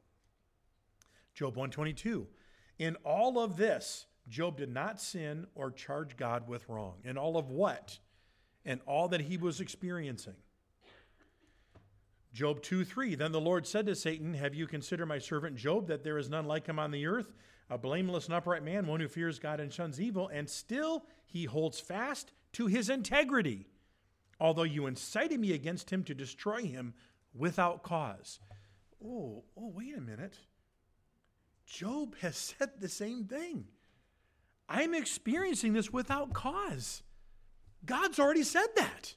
Job 1.34 1.54
122. 1.54 2.26
In 2.80 2.96
all 3.04 3.38
of 3.38 3.56
this, 3.56 4.06
Job 4.28 4.56
did 4.56 4.74
not 4.74 5.00
sin 5.00 5.46
or 5.54 5.70
charge 5.70 6.16
God 6.16 6.48
with 6.48 6.68
wrong. 6.68 6.94
In 7.04 7.16
all 7.16 7.36
of 7.36 7.50
what? 7.50 8.00
And 8.64 8.80
all 8.86 9.06
that 9.06 9.20
he 9.20 9.36
was 9.36 9.60
experiencing. 9.60 10.34
Job 12.32 12.62
2 12.62 12.84
3. 12.84 13.14
Then 13.14 13.32
the 13.32 13.40
Lord 13.40 13.66
said 13.66 13.86
to 13.86 13.94
Satan, 13.94 14.34
Have 14.34 14.54
you 14.54 14.66
considered 14.66 15.06
my 15.06 15.18
servant 15.18 15.56
Job, 15.56 15.86
that 15.88 16.02
there 16.02 16.18
is 16.18 16.30
none 16.30 16.46
like 16.46 16.66
him 16.66 16.78
on 16.78 16.90
the 16.90 17.06
earth, 17.06 17.34
a 17.68 17.76
blameless 17.76 18.26
and 18.26 18.34
upright 18.34 18.62
man, 18.62 18.86
one 18.86 19.00
who 19.00 19.08
fears 19.08 19.38
God 19.38 19.60
and 19.60 19.72
shuns 19.72 20.00
evil, 20.00 20.28
and 20.28 20.48
still 20.48 21.04
he 21.26 21.44
holds 21.44 21.78
fast 21.78 22.32
to 22.52 22.66
his 22.66 22.88
integrity, 22.88 23.66
although 24.40 24.62
you 24.62 24.86
incited 24.86 25.40
me 25.40 25.52
against 25.52 25.90
him 25.90 26.04
to 26.04 26.14
destroy 26.14 26.62
him 26.62 26.94
without 27.34 27.82
cause. 27.82 28.38
Oh, 29.04 29.44
oh, 29.56 29.72
wait 29.74 29.96
a 29.96 30.00
minute. 30.00 30.38
Job 31.66 32.14
has 32.20 32.36
said 32.58 32.70
the 32.80 32.88
same 32.88 33.24
thing. 33.24 33.66
I'm 34.68 34.94
experiencing 34.94 35.74
this 35.74 35.92
without 35.92 36.32
cause. 36.32 37.02
God's 37.84 38.18
already 38.18 38.44
said 38.44 38.68
that. 38.76 39.16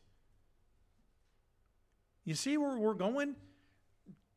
You 2.26 2.34
see 2.34 2.58
where 2.58 2.78
we're 2.78 2.94
going? 2.94 3.36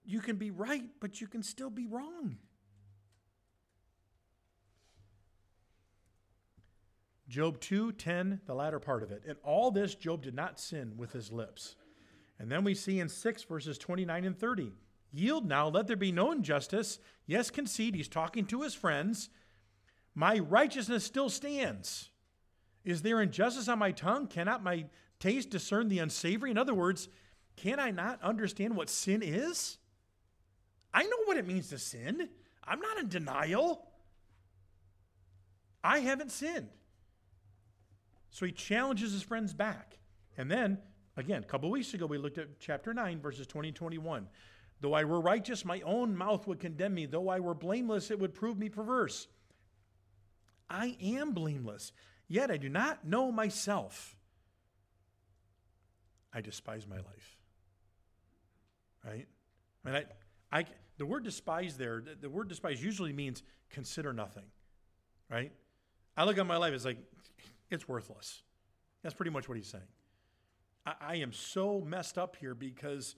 You 0.04 0.20
can 0.20 0.36
be 0.36 0.50
right, 0.50 0.84
but 1.00 1.20
you 1.20 1.26
can 1.26 1.42
still 1.42 1.70
be 1.70 1.86
wrong. 1.86 2.36
Job 7.28 7.60
2 7.60 7.92
10, 7.92 8.40
the 8.46 8.54
latter 8.54 8.78
part 8.78 9.02
of 9.02 9.10
it. 9.10 9.22
In 9.26 9.36
all 9.42 9.70
this, 9.70 9.94
Job 9.94 10.22
did 10.22 10.34
not 10.34 10.60
sin 10.60 10.94
with 10.96 11.12
his 11.12 11.32
lips. 11.32 11.74
And 12.38 12.50
then 12.50 12.62
we 12.64 12.74
see 12.74 13.00
in 13.00 13.08
6 13.08 13.42
verses 13.42 13.76
29 13.76 14.24
and 14.24 14.38
30 14.38 14.72
Yield 15.12 15.46
now, 15.46 15.68
let 15.68 15.86
there 15.86 15.96
be 15.96 16.12
no 16.12 16.32
injustice. 16.32 16.98
Yes, 17.26 17.50
concede. 17.50 17.94
He's 17.94 18.08
talking 18.08 18.44
to 18.46 18.62
his 18.62 18.74
friends. 18.74 19.30
My 20.14 20.38
righteousness 20.38 21.04
still 21.04 21.30
stands. 21.30 22.10
Is 22.84 23.02
there 23.02 23.20
injustice 23.20 23.68
on 23.68 23.78
my 23.78 23.92
tongue? 23.92 24.26
Cannot 24.26 24.62
my 24.62 24.86
taste 25.18 25.50
discern 25.50 25.88
the 25.88 25.98
unsavory? 25.98 26.50
In 26.50 26.58
other 26.58 26.74
words, 26.74 27.08
can 27.62 27.80
I 27.80 27.90
not 27.90 28.22
understand 28.22 28.76
what 28.76 28.88
sin 28.88 29.22
is? 29.22 29.78
I 30.92 31.02
know 31.02 31.22
what 31.24 31.36
it 31.36 31.46
means 31.46 31.68
to 31.70 31.78
sin. 31.78 32.28
I'm 32.64 32.80
not 32.80 32.98
in 32.98 33.08
denial. 33.08 33.86
I 35.82 36.00
haven't 36.00 36.32
sinned. 36.32 36.68
So 38.30 38.46
he 38.46 38.52
challenges 38.52 39.12
his 39.12 39.22
friends 39.22 39.54
back. 39.54 39.98
And 40.36 40.50
then, 40.50 40.78
again, 41.16 41.42
a 41.42 41.46
couple 41.46 41.70
weeks 41.70 41.94
ago, 41.94 42.06
we 42.06 42.18
looked 42.18 42.38
at 42.38 42.60
chapter 42.60 42.94
9, 42.94 43.20
verses 43.20 43.46
20 43.46 43.68
and 43.68 43.76
21. 43.76 44.28
Though 44.80 44.94
I 44.94 45.04
were 45.04 45.20
righteous, 45.20 45.64
my 45.64 45.80
own 45.80 46.16
mouth 46.16 46.46
would 46.46 46.60
condemn 46.60 46.94
me. 46.94 47.06
Though 47.06 47.28
I 47.28 47.40
were 47.40 47.54
blameless, 47.54 48.10
it 48.10 48.20
would 48.20 48.34
prove 48.34 48.58
me 48.58 48.68
perverse. 48.68 49.26
I 50.70 50.96
am 51.02 51.32
blameless, 51.32 51.92
yet 52.28 52.50
I 52.50 52.58
do 52.58 52.68
not 52.68 53.04
know 53.04 53.32
myself. 53.32 54.14
I 56.32 56.40
despise 56.40 56.86
my 56.86 56.96
life. 56.96 57.37
Right? 59.08 59.26
I 59.84 59.90
mean, 59.90 60.04
I, 60.52 60.58
I, 60.58 60.64
the 60.98 61.06
word 61.06 61.24
despise 61.24 61.76
there, 61.76 62.02
the, 62.04 62.14
the 62.20 62.28
word 62.28 62.48
despise 62.48 62.82
usually 62.82 63.12
means 63.12 63.42
consider 63.70 64.12
nothing. 64.12 64.44
Right? 65.30 65.52
I 66.16 66.24
look 66.24 66.38
at 66.38 66.46
my 66.46 66.56
life, 66.56 66.74
it's 66.74 66.84
like, 66.84 66.98
it's 67.70 67.88
worthless. 67.88 68.42
That's 69.02 69.14
pretty 69.14 69.30
much 69.30 69.48
what 69.48 69.56
he's 69.56 69.68
saying. 69.68 69.84
I, 70.84 70.94
I 71.00 71.14
am 71.16 71.32
so 71.32 71.80
messed 71.80 72.18
up 72.18 72.36
here 72.36 72.54
because 72.54 73.14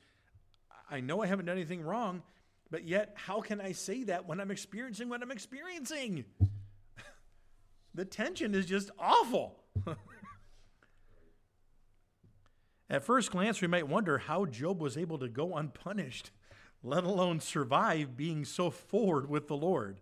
I 0.90 1.00
know 1.00 1.22
I 1.22 1.26
haven't 1.26 1.46
done 1.46 1.56
anything 1.56 1.82
wrong, 1.82 2.22
but 2.70 2.84
yet, 2.86 3.14
how 3.16 3.40
can 3.40 3.60
I 3.60 3.72
say 3.72 4.04
that 4.04 4.26
when 4.26 4.40
I'm 4.40 4.50
experiencing 4.50 5.08
what 5.08 5.22
I'm 5.22 5.32
experiencing? 5.32 6.24
the 7.94 8.04
tension 8.04 8.54
is 8.54 8.66
just 8.66 8.90
awful. 8.98 9.56
At 12.90 13.04
first 13.04 13.30
glance, 13.30 13.60
we 13.62 13.68
might 13.68 13.86
wonder 13.86 14.18
how 14.18 14.46
Job 14.46 14.80
was 14.80 14.96
able 14.96 15.16
to 15.20 15.28
go 15.28 15.56
unpunished, 15.56 16.32
let 16.82 17.04
alone 17.04 17.38
survive 17.38 18.16
being 18.16 18.44
so 18.44 18.68
forward 18.68 19.30
with 19.30 19.46
the 19.46 19.56
Lord. 19.56 20.00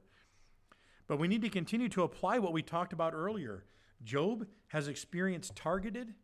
But 1.06 1.18
we 1.18 1.28
need 1.28 1.42
to 1.42 1.50
continue 1.50 1.90
to 1.90 2.02
apply 2.02 2.38
what 2.38 2.54
we 2.54 2.62
talked 2.62 2.94
about 2.94 3.12
earlier. 3.12 3.66
Job 4.02 4.46
has 4.68 4.88
experienced 4.88 5.54
targeted, 5.54 6.14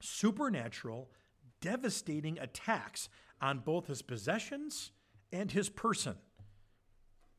supernatural, 0.00 1.10
devastating 1.60 2.40
attacks 2.40 3.08
on 3.40 3.60
both 3.60 3.86
his 3.86 4.02
possessions 4.02 4.90
and 5.32 5.52
his 5.52 5.68
person. 5.68 6.16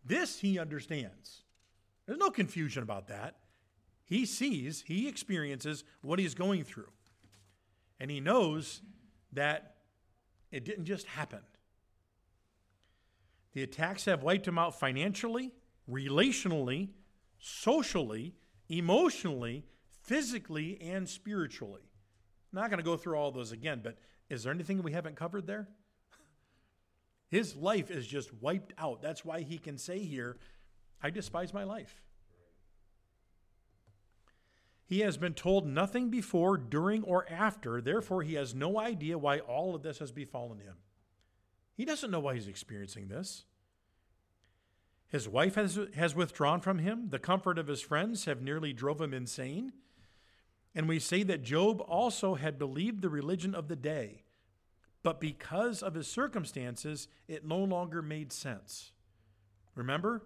This 0.06 0.40
he 0.40 0.58
understands. 0.58 1.44
There's 2.06 2.20
no 2.20 2.30
confusion 2.30 2.84
about 2.84 3.10
that. 3.10 3.36
He 4.06 4.26
sees, 4.26 4.86
he 4.88 5.10
experiences 5.10 5.84
what 6.02 6.20
he's 6.20 6.36
going 6.36 6.64
through. 6.64 6.92
And 8.00 8.10
he 8.10 8.20
knows 8.20 8.82
that 9.34 9.76
it 10.52 10.66
didn't 10.66 10.86
just 10.86 11.06
happen. 11.08 11.42
The 13.54 13.64
attacks 13.64 14.06
have 14.06 14.24
wiped 14.24 14.48
him 14.48 14.58
out 14.58 14.80
financially, 14.80 15.54
relationally, 15.90 16.90
socially, 17.40 18.36
emotionally, 18.70 19.66
physically, 20.04 20.80
and 20.82 21.10
spiritually. 21.10 21.82
Not 22.52 22.70
going 22.70 22.78
to 22.78 22.84
go 22.84 22.98
through 22.98 23.18
all 23.18 23.32
those 23.32 23.52
again, 23.52 23.82
but 23.84 23.98
is 24.30 24.44
there 24.44 24.54
anything 24.54 24.82
we 24.82 24.92
haven't 24.92 25.16
covered 25.16 25.48
there? 25.48 25.68
His 27.30 27.56
life 27.56 27.92
is 27.92 28.08
just 28.08 28.34
wiped 28.42 28.74
out. 28.78 29.02
That's 29.02 29.24
why 29.24 29.42
he 29.42 29.58
can 29.58 29.78
say 29.78 30.00
here, 30.00 30.38
I 31.02 31.10
despise 31.10 31.54
my 31.54 31.64
life. 31.64 32.02
He 34.90 35.02
has 35.02 35.18
been 35.18 35.36
told 35.36 35.68
nothing 35.68 36.10
before, 36.10 36.58
during, 36.58 37.04
or 37.04 37.24
after. 37.30 37.80
Therefore, 37.80 38.24
he 38.24 38.34
has 38.34 38.56
no 38.56 38.80
idea 38.80 39.20
why 39.20 39.38
all 39.38 39.76
of 39.76 39.84
this 39.84 40.00
has 40.00 40.12
befallen 40.12 40.58
him. 40.58 40.78
He 41.76 41.86
doesn't 41.86 42.10
know 42.10 42.20
why 42.20 42.34
he's 42.34 42.48
experiencing 42.48 43.08
this. 43.08 43.46
His 45.08 45.30
wife 45.30 45.54
has, 45.54 45.78
has 45.94 46.16
withdrawn 46.16 46.60
from 46.60 46.80
him. 46.80 47.10
The 47.12 47.20
comfort 47.20 47.60
of 47.60 47.68
his 47.68 47.82
friends 47.82 48.26
have 48.26 48.42
nearly 48.42 48.74
drove 48.74 49.00
him 49.00 49.14
insane. 49.14 49.74
And 50.74 50.90
we 50.90 50.98
say 50.98 51.22
that 51.22 51.44
Job 51.44 51.82
also 51.82 52.34
had 52.34 52.58
believed 52.58 53.04
the 53.04 53.10
religion 53.10 53.54
of 53.54 53.68
the 53.68 53.76
day, 53.76 54.24
but 55.04 55.20
because 55.20 55.84
of 55.84 55.94
his 55.94 56.08
circumstances, 56.08 57.08
it 57.28 57.46
no 57.46 57.60
longer 57.60 58.02
made 58.02 58.34
sense. 58.34 58.92
Remember? 59.76 60.24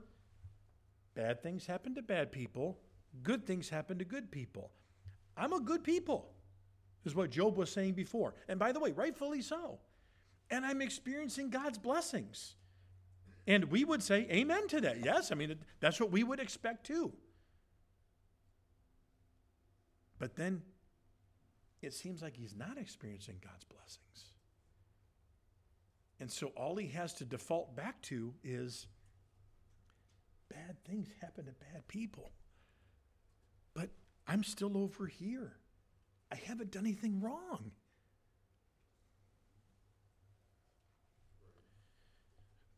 Bad 1.15 1.43
things 1.43 1.65
happen 1.65 1.95
to 1.95 2.01
bad 2.01 2.31
people, 2.31 2.79
good 3.21 3.45
things 3.45 3.69
happen 3.69 3.99
to 3.99 4.05
good 4.05 4.31
people. 4.31 4.71
I'm 5.37 5.53
a 5.53 5.59
good 5.59 5.83
people, 5.83 6.31
is 7.05 7.15
what 7.15 7.29
Job 7.29 7.57
was 7.57 7.71
saying 7.71 7.93
before. 7.93 8.33
And 8.47 8.59
by 8.59 8.71
the 8.71 8.79
way, 8.79 8.91
rightfully 8.91 9.41
so. 9.41 9.79
And 10.49 10.65
I'm 10.65 10.81
experiencing 10.81 11.49
God's 11.49 11.77
blessings. 11.77 12.55
And 13.45 13.65
we 13.65 13.83
would 13.83 14.01
say 14.01 14.27
amen 14.31 14.67
to 14.69 14.81
that. 14.81 15.03
Yes, 15.03 15.31
I 15.31 15.35
mean, 15.35 15.55
that's 15.79 15.99
what 15.99 16.11
we 16.11 16.23
would 16.23 16.39
expect 16.39 16.85
too. 16.85 17.11
But 20.19 20.35
then 20.35 20.61
it 21.81 21.93
seems 21.93 22.21
like 22.21 22.37
he's 22.37 22.55
not 22.55 22.77
experiencing 22.77 23.35
God's 23.43 23.65
blessings. 23.65 24.31
And 26.19 26.31
so 26.31 26.47
all 26.55 26.77
he 26.77 26.87
has 26.89 27.13
to 27.15 27.25
default 27.25 27.75
back 27.75 28.01
to 28.03 28.33
is 28.43 28.87
bad 30.47 30.77
things 30.85 31.09
happen 31.19 31.45
to 31.45 31.51
bad 31.51 31.85
people. 31.87 32.31
I'm 34.27 34.43
still 34.43 34.77
over 34.77 35.07
here. 35.07 35.57
I 36.31 36.35
haven't 36.35 36.71
done 36.71 36.85
anything 36.85 37.21
wrong. 37.21 37.71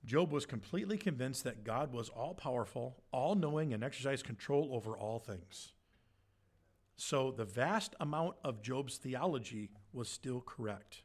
Job 0.06 0.32
was 0.32 0.46
completely 0.46 0.98
convinced 0.98 1.44
that 1.44 1.64
God 1.64 1.92
was 1.92 2.10
all 2.10 2.36
powerful, 2.36 3.04
all 3.12 3.34
knowing, 3.34 3.74
and 3.74 3.84
exercised 3.84 4.26
control 4.26 4.70
over 4.72 4.96
all 4.96 5.20
things. 5.20 5.74
So 6.96 7.32
the 7.32 7.46
vast 7.46 7.96
amount 8.00 8.36
of 8.44 8.62
Job's 8.62 8.98
theology 8.98 9.72
was 9.92 10.08
still 10.08 10.42
correct. 10.42 11.02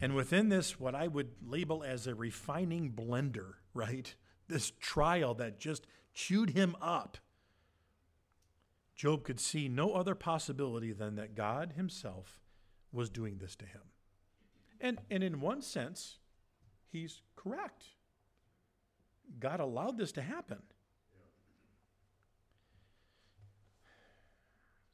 And 0.00 0.14
within 0.14 0.48
this, 0.48 0.80
what 0.80 0.94
I 0.94 1.06
would 1.06 1.30
label 1.46 1.84
as 1.84 2.06
a 2.06 2.14
refining 2.14 2.92
blender, 2.92 3.54
right? 3.74 4.14
This 4.48 4.72
trial 4.80 5.34
that 5.34 5.60
just 5.60 5.86
chewed 6.14 6.50
him 6.50 6.74
up. 6.80 7.18
Job 8.94 9.24
could 9.24 9.40
see 9.40 9.68
no 9.68 9.92
other 9.92 10.14
possibility 10.14 10.92
than 10.92 11.16
that 11.16 11.34
God 11.34 11.72
himself 11.76 12.38
was 12.92 13.10
doing 13.10 13.38
this 13.38 13.56
to 13.56 13.64
him. 13.64 13.80
And, 14.80 14.98
and 15.10 15.22
in 15.22 15.40
one 15.40 15.62
sense, 15.62 16.18
he's 16.92 17.22
correct. 17.34 17.84
God 19.40 19.60
allowed 19.60 19.98
this 19.98 20.12
to 20.12 20.22
happen. 20.22 20.58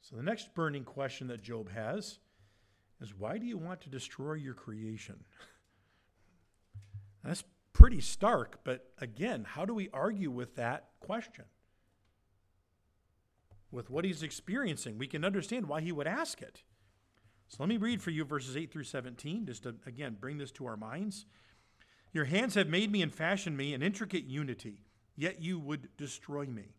So, 0.01 0.15
the 0.15 0.23
next 0.23 0.53
burning 0.55 0.83
question 0.83 1.27
that 1.27 1.41
Job 1.41 1.71
has 1.71 2.19
is 2.99 3.13
why 3.15 3.37
do 3.37 3.45
you 3.45 3.57
want 3.57 3.81
to 3.81 3.89
destroy 3.89 4.33
your 4.33 4.53
creation? 4.53 5.23
That's 7.23 7.43
pretty 7.71 8.01
stark, 8.01 8.59
but 8.63 8.91
again, 8.99 9.45
how 9.47 9.65
do 9.65 9.73
we 9.73 9.89
argue 9.93 10.31
with 10.31 10.55
that 10.55 10.89
question? 10.99 11.45
With 13.71 13.89
what 13.89 14.03
he's 14.03 14.23
experiencing, 14.23 14.97
we 14.97 15.07
can 15.07 15.23
understand 15.23 15.67
why 15.67 15.81
he 15.81 15.91
would 15.91 16.07
ask 16.07 16.41
it. 16.41 16.61
So 17.47 17.57
let 17.59 17.69
me 17.69 17.77
read 17.77 18.01
for 18.01 18.11
you 18.11 18.23
verses 18.23 18.55
8 18.55 18.71
through 18.71 18.83
17, 18.83 19.45
just 19.45 19.63
to 19.63 19.75
again 19.85 20.17
bring 20.19 20.37
this 20.37 20.51
to 20.51 20.65
our 20.65 20.77
minds. 20.77 21.25
Your 22.13 22.25
hands 22.25 22.55
have 22.55 22.67
made 22.67 22.91
me 22.91 23.01
and 23.01 23.13
fashioned 23.13 23.57
me 23.57 23.73
in 23.73 23.81
intricate 23.81 24.25
unity, 24.25 24.83
yet 25.15 25.41
you 25.41 25.59
would 25.59 25.89
destroy 25.97 26.45
me. 26.45 26.75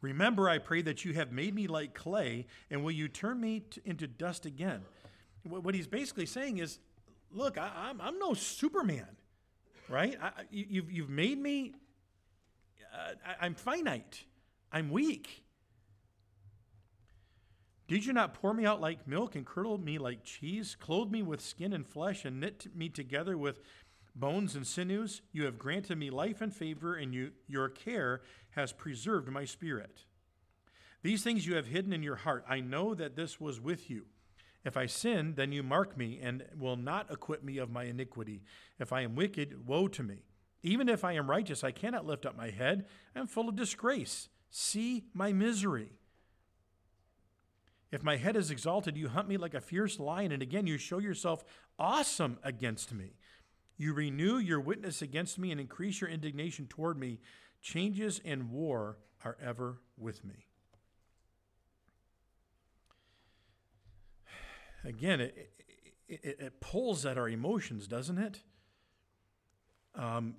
Remember, 0.00 0.48
I 0.48 0.58
pray 0.58 0.80
that 0.82 1.04
you 1.04 1.12
have 1.14 1.30
made 1.30 1.54
me 1.54 1.66
like 1.66 1.94
clay, 1.94 2.46
and 2.70 2.82
will 2.82 2.90
you 2.90 3.08
turn 3.08 3.40
me 3.40 3.60
to, 3.70 3.80
into 3.84 4.06
dust 4.06 4.46
again? 4.46 4.80
What 5.42 5.74
he's 5.74 5.86
basically 5.86 6.26
saying 6.26 6.58
is, 6.58 6.78
look, 7.30 7.58
I, 7.58 7.90
am 7.90 8.18
no 8.18 8.34
Superman, 8.34 9.08
right? 9.88 10.18
I, 10.22 10.30
you've, 10.50 10.90
you've 10.90 11.10
made 11.10 11.38
me, 11.38 11.74
uh, 12.94 13.12
I, 13.26 13.46
I'm 13.46 13.54
finite, 13.54 14.24
I'm 14.72 14.90
weak. 14.90 15.44
Did 17.90 18.06
you 18.06 18.12
not 18.12 18.34
pour 18.34 18.54
me 18.54 18.64
out 18.64 18.80
like 18.80 19.08
milk 19.08 19.34
and 19.34 19.44
curdle 19.44 19.76
me 19.76 19.98
like 19.98 20.22
cheese, 20.22 20.76
clothe 20.78 21.10
me 21.10 21.24
with 21.24 21.40
skin 21.40 21.72
and 21.72 21.84
flesh, 21.84 22.24
and 22.24 22.38
knit 22.38 22.68
me 22.72 22.88
together 22.88 23.36
with 23.36 23.58
bones 24.14 24.54
and 24.54 24.64
sinews. 24.64 25.22
You 25.32 25.44
have 25.46 25.58
granted 25.58 25.98
me 25.98 26.08
life 26.08 26.40
and 26.40 26.54
favor, 26.54 26.94
and 26.94 27.12
you, 27.12 27.32
your 27.48 27.68
care 27.68 28.20
has 28.50 28.72
preserved 28.72 29.28
my 29.28 29.44
spirit. 29.44 30.04
These 31.02 31.24
things 31.24 31.48
you 31.48 31.56
have 31.56 31.66
hidden 31.66 31.92
in 31.92 32.04
your 32.04 32.14
heart. 32.14 32.44
I 32.48 32.60
know 32.60 32.94
that 32.94 33.16
this 33.16 33.40
was 33.40 33.60
with 33.60 33.90
you. 33.90 34.06
If 34.64 34.76
I 34.76 34.86
sin, 34.86 35.34
then 35.34 35.50
you 35.50 35.64
mark 35.64 35.98
me 35.98 36.20
and 36.22 36.44
will 36.56 36.76
not 36.76 37.10
acquit 37.10 37.42
me 37.42 37.58
of 37.58 37.72
my 37.72 37.82
iniquity. 37.86 38.44
If 38.78 38.92
I 38.92 39.00
am 39.00 39.16
wicked, 39.16 39.66
woe 39.66 39.88
to 39.88 40.04
me. 40.04 40.22
Even 40.62 40.88
if 40.88 41.02
I 41.02 41.14
am 41.14 41.28
righteous, 41.28 41.64
I 41.64 41.72
cannot 41.72 42.06
lift 42.06 42.24
up 42.24 42.36
my 42.36 42.50
head. 42.50 42.86
I 43.16 43.18
am 43.18 43.26
full 43.26 43.48
of 43.48 43.56
disgrace. 43.56 44.28
See 44.48 45.06
my 45.12 45.32
misery. 45.32 45.94
If 47.92 48.02
my 48.04 48.16
head 48.16 48.36
is 48.36 48.50
exalted, 48.50 48.96
you 48.96 49.08
hunt 49.08 49.28
me 49.28 49.36
like 49.36 49.54
a 49.54 49.60
fierce 49.60 49.98
lion, 49.98 50.32
and 50.32 50.42
again 50.42 50.66
you 50.66 50.78
show 50.78 50.98
yourself 50.98 51.44
awesome 51.78 52.38
against 52.44 52.92
me. 52.92 53.16
You 53.76 53.94
renew 53.94 54.36
your 54.38 54.60
witness 54.60 55.02
against 55.02 55.38
me 55.38 55.50
and 55.50 55.60
increase 55.60 56.00
your 56.00 56.10
indignation 56.10 56.66
toward 56.66 56.98
me. 56.98 57.20
Changes 57.62 58.20
and 58.24 58.50
war 58.50 58.98
are 59.24 59.36
ever 59.42 59.80
with 59.96 60.24
me. 60.24 60.46
Again, 64.84 65.20
it, 65.20 65.52
it, 66.08 66.36
it 66.38 66.60
pulls 66.60 67.04
at 67.04 67.18
our 67.18 67.28
emotions, 67.28 67.86
doesn't 67.86 68.18
it? 68.18 68.40
Um, 69.94 70.36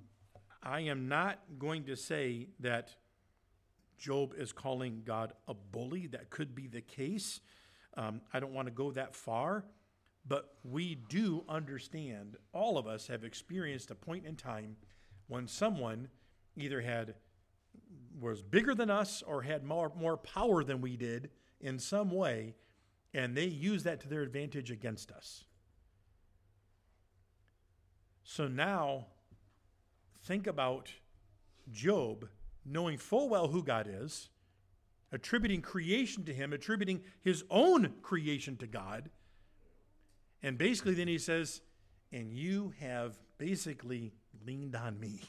I 0.64 0.82
am 0.82 1.08
not 1.08 1.40
going 1.60 1.84
to 1.86 1.96
say 1.96 2.50
that 2.60 2.96
Job 4.02 4.34
is 4.36 4.52
calling 4.52 5.04
God 5.06 5.34
a 5.48 5.54
bully. 5.54 6.08
That 6.08 6.32
could 6.32 6.56
be 6.56 6.68
the 6.68 6.82
case. 6.82 7.40
Um, 7.96 8.22
I 8.34 8.40
don't 8.40 8.52
want 8.52 8.68
to 8.68 8.74
go 8.74 8.92
that 8.92 9.16
far. 9.16 9.64
But 10.28 10.56
we 10.64 10.96
do 10.96 11.44
understand, 11.48 12.38
all 12.52 12.78
of 12.78 12.88
us 12.88 13.08
have 13.08 13.24
experienced 13.24 13.92
a 13.92 13.96
point 13.96 14.26
in 14.26 14.36
time 14.36 14.76
when 15.28 15.48
someone 15.48 16.10
either 16.58 16.82
had 16.82 17.14
was 18.20 18.42
bigger 18.42 18.76
than 18.76 18.90
us 18.90 19.22
or 19.22 19.44
had 19.44 19.64
more, 19.64 19.92
more 19.96 20.18
power 20.18 20.64
than 20.64 20.82
we 20.82 20.98
did 20.98 21.30
in 21.60 21.78
some 21.80 22.12
way, 22.12 22.56
and 23.14 23.36
they 23.36 23.46
used 23.46 23.86
that 23.86 24.00
to 24.02 24.10
their 24.10 24.22
advantage 24.22 24.72
against 24.72 25.12
us. 25.12 25.46
So 28.24 28.48
now, 28.48 29.08
think 30.24 30.48
about 30.48 30.92
Job 31.72 32.28
knowing 32.66 32.98
full 32.98 33.30
well 33.30 33.48
who 33.48 33.64
God 33.64 33.88
is, 33.90 34.30
attributing 35.12 35.62
creation 35.62 36.24
to 36.26 36.34
him, 36.34 36.54
attributing 36.54 37.02
his 37.22 37.44
own 37.50 37.94
creation 38.02 38.58
to 38.58 38.68
God. 38.68 39.10
And 40.44 40.58
basically, 40.58 40.94
then 40.94 41.08
he 41.08 41.18
says, 41.18 41.62
and 42.12 42.34
you 42.34 42.74
have 42.80 43.18
basically 43.38 44.14
leaned 44.46 44.76
on 44.76 45.00
me, 45.00 45.22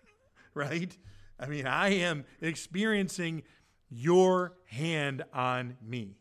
right? 0.54 0.96
I 1.38 1.46
mean, 1.46 1.66
I 1.66 1.90
am 1.90 2.24
experiencing 2.40 3.42
your 3.90 4.54
hand 4.66 5.24
on 5.32 5.76
me. 5.82 6.16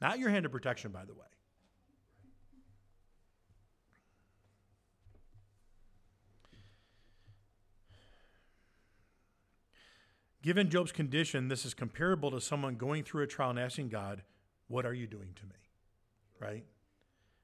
Not 0.00 0.18
your 0.18 0.30
hand 0.30 0.44
of 0.46 0.52
protection, 0.52 0.92
by 0.92 1.04
the 1.04 1.14
way. 1.14 1.20
Given 10.46 10.70
Job's 10.70 10.92
condition, 10.92 11.48
this 11.48 11.66
is 11.66 11.74
comparable 11.74 12.30
to 12.30 12.40
someone 12.40 12.76
going 12.76 13.02
through 13.02 13.24
a 13.24 13.26
trial 13.26 13.50
and 13.50 13.58
asking 13.58 13.88
God, 13.88 14.22
What 14.68 14.86
are 14.86 14.94
you 14.94 15.08
doing 15.08 15.30
to 15.34 15.42
me? 15.42 15.56
Right? 16.38 16.64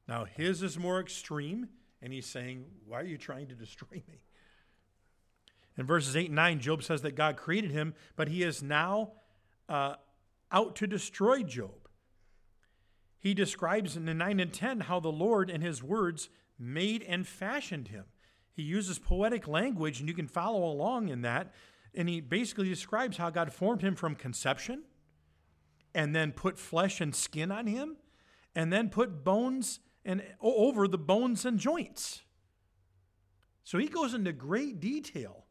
Now, 0.07 0.25
his 0.25 0.63
is 0.63 0.79
more 0.79 1.01
extreme, 1.01 1.69
and 2.01 2.13
he's 2.13 2.27
saying, 2.27 2.65
Why 2.87 3.01
are 3.01 3.05
you 3.05 3.19
trying 3.19 3.49
to 3.49 3.57
destroy 3.57 4.05
me? 4.07 4.21
In 5.77 5.85
verses 5.85 6.15
8 6.15 6.27
and 6.27 6.37
9, 6.37 6.61
Job 6.61 6.85
says 6.85 7.03
that 7.03 7.17
God 7.17 7.37
created 7.37 7.73
him, 7.73 7.95
but 8.15 8.29
he 8.29 8.45
is 8.45 8.63
now 8.63 9.15
uh, 9.69 9.95
out 10.53 10.77
to 10.77 10.87
destroy 10.87 11.43
Job. 11.43 11.89
He 13.19 13.35
describes 13.35 13.97
in 13.97 14.05
9 14.05 14.39
and 14.39 14.53
10 14.53 14.79
how 14.79 15.01
the 15.01 15.09
Lord 15.09 15.51
in 15.51 15.61
his 15.61 15.83
words 15.83 16.29
made 16.57 17.03
and 17.03 17.27
fashioned 17.27 17.89
him. 17.89 18.05
He 18.53 18.63
uses 18.63 19.01
poetic 19.01 19.49
language, 19.49 19.99
and 19.99 20.09
you 20.09 20.15
can 20.15 20.29
follow 20.29 20.63
along 20.63 21.09
in 21.09 21.23
that 21.23 21.53
and 21.95 22.09
he 22.09 22.21
basically 22.21 22.69
describes 22.69 23.17
how 23.17 23.31
God 23.31 23.53
formed 23.53 23.83
him 23.83 23.95
from 23.95 24.15
conception 24.15 24.85
and 25.95 26.15
then 26.15 26.33
put 26.33 26.59
flesh 26.59 27.01
and 27.01 27.15
skin 27.15 27.53
on 27.53 27.67
him 27.67 27.97
and 28.55 28.73
then 28.73 28.89
put 28.89 29.25
bones 29.25 29.81
and 30.05 30.23
over 30.41 30.89
the 30.89 30.99
bones 30.99 31.45
and 31.45 31.59
joints. 31.59 32.23
So 33.65 33.79
he 33.79 33.87
goes 33.87 34.15
into 34.15 34.33
great 34.33 34.81
detail 34.81 35.45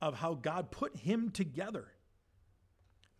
of 0.00 0.16
how 0.16 0.34
God 0.34 0.70
put 0.70 0.96
him 0.96 1.30
together. 1.30 1.92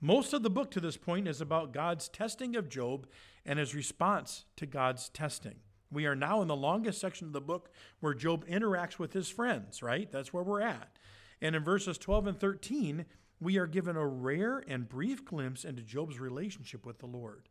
Most 0.01 0.33
of 0.33 0.43
the 0.43 0.51
book 0.51 0.71
to 0.73 0.81
this 0.81 0.97
point 0.97 1.29
is 1.29 1.41
about 1.41 1.73
God's 1.73 2.09
testing 2.09 2.57
of 2.57 2.69
Job 2.69 3.07
and 3.45 3.59
his 3.59 3.75
response 3.75 4.45
to 4.57 4.67
God's 4.67 5.09
testing. 5.11 5.57
We 5.91 6.07
are 6.07 6.17
now 6.17 6.41
in 6.41 6.49
the 6.49 6.57
longest 6.57 7.01
section 7.01 7.27
of 7.27 7.33
the 7.33 7.41
book 7.41 7.71
where 8.01 8.15
Job 8.15 8.47
interacts 8.47 8.99
with 8.99 9.13
his 9.13 9.29
friends, 9.29 9.83
right? 9.83 10.11
That's 10.11 10.33
where 10.33 10.45
we're 10.45 10.63
at. 10.63 10.99
And 11.43 11.57
in 11.57 11.65
verses 11.65 11.99
12 11.99 12.27
and 12.27 12.39
13, 12.39 13.07
we 13.41 13.57
are 13.59 13.67
given 13.67 13.97
a 13.97 14.07
rare 14.07 14.63
and 14.69 14.89
brief 14.89 15.25
glimpse 15.25 15.65
into 15.65 15.83
Job's 15.83 16.21
relationship 16.21 16.85
with 16.85 16.99
the 16.99 17.07
Lord. 17.07 17.49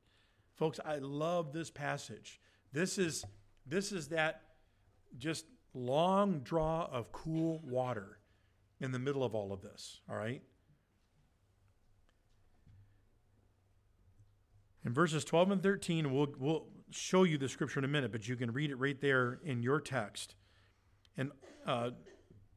Folks, 0.56 0.80
I 0.86 0.98
love 0.98 1.54
this 1.54 1.72
passage. 1.72 2.40
This 2.72 2.98
is 2.98 3.26
this 3.66 3.92
is 3.92 4.10
that 4.10 4.42
just 5.18 5.46
long 5.74 6.40
draw 6.40 6.88
of 6.92 7.12
cool 7.12 7.62
water 7.64 8.20
in 8.80 8.92
the 8.92 9.00
middle 9.00 9.24
of 9.24 9.36
all 9.36 9.52
of 9.52 9.62
this, 9.62 10.02
all 10.10 10.16
right? 10.16 10.42
In 14.86 14.94
verses 14.94 15.24
12 15.26 15.52
and 15.52 15.64
13, 15.64 16.12
we'll, 16.14 16.34
we'll 16.40 16.68
show 16.90 17.24
you 17.24 17.38
the 17.38 17.50
scripture 17.50 17.80
in 17.80 17.86
a 17.86 17.90
minute, 17.90 18.12
but 18.12 18.28
you 18.28 18.36
can 18.36 18.52
read 18.52 18.72
it 18.72 18.76
right 18.76 19.00
there 19.00 19.40
in 19.44 19.62
your 19.62 19.82
text. 19.82 20.36
And 21.18 21.32
uh, 21.66 21.92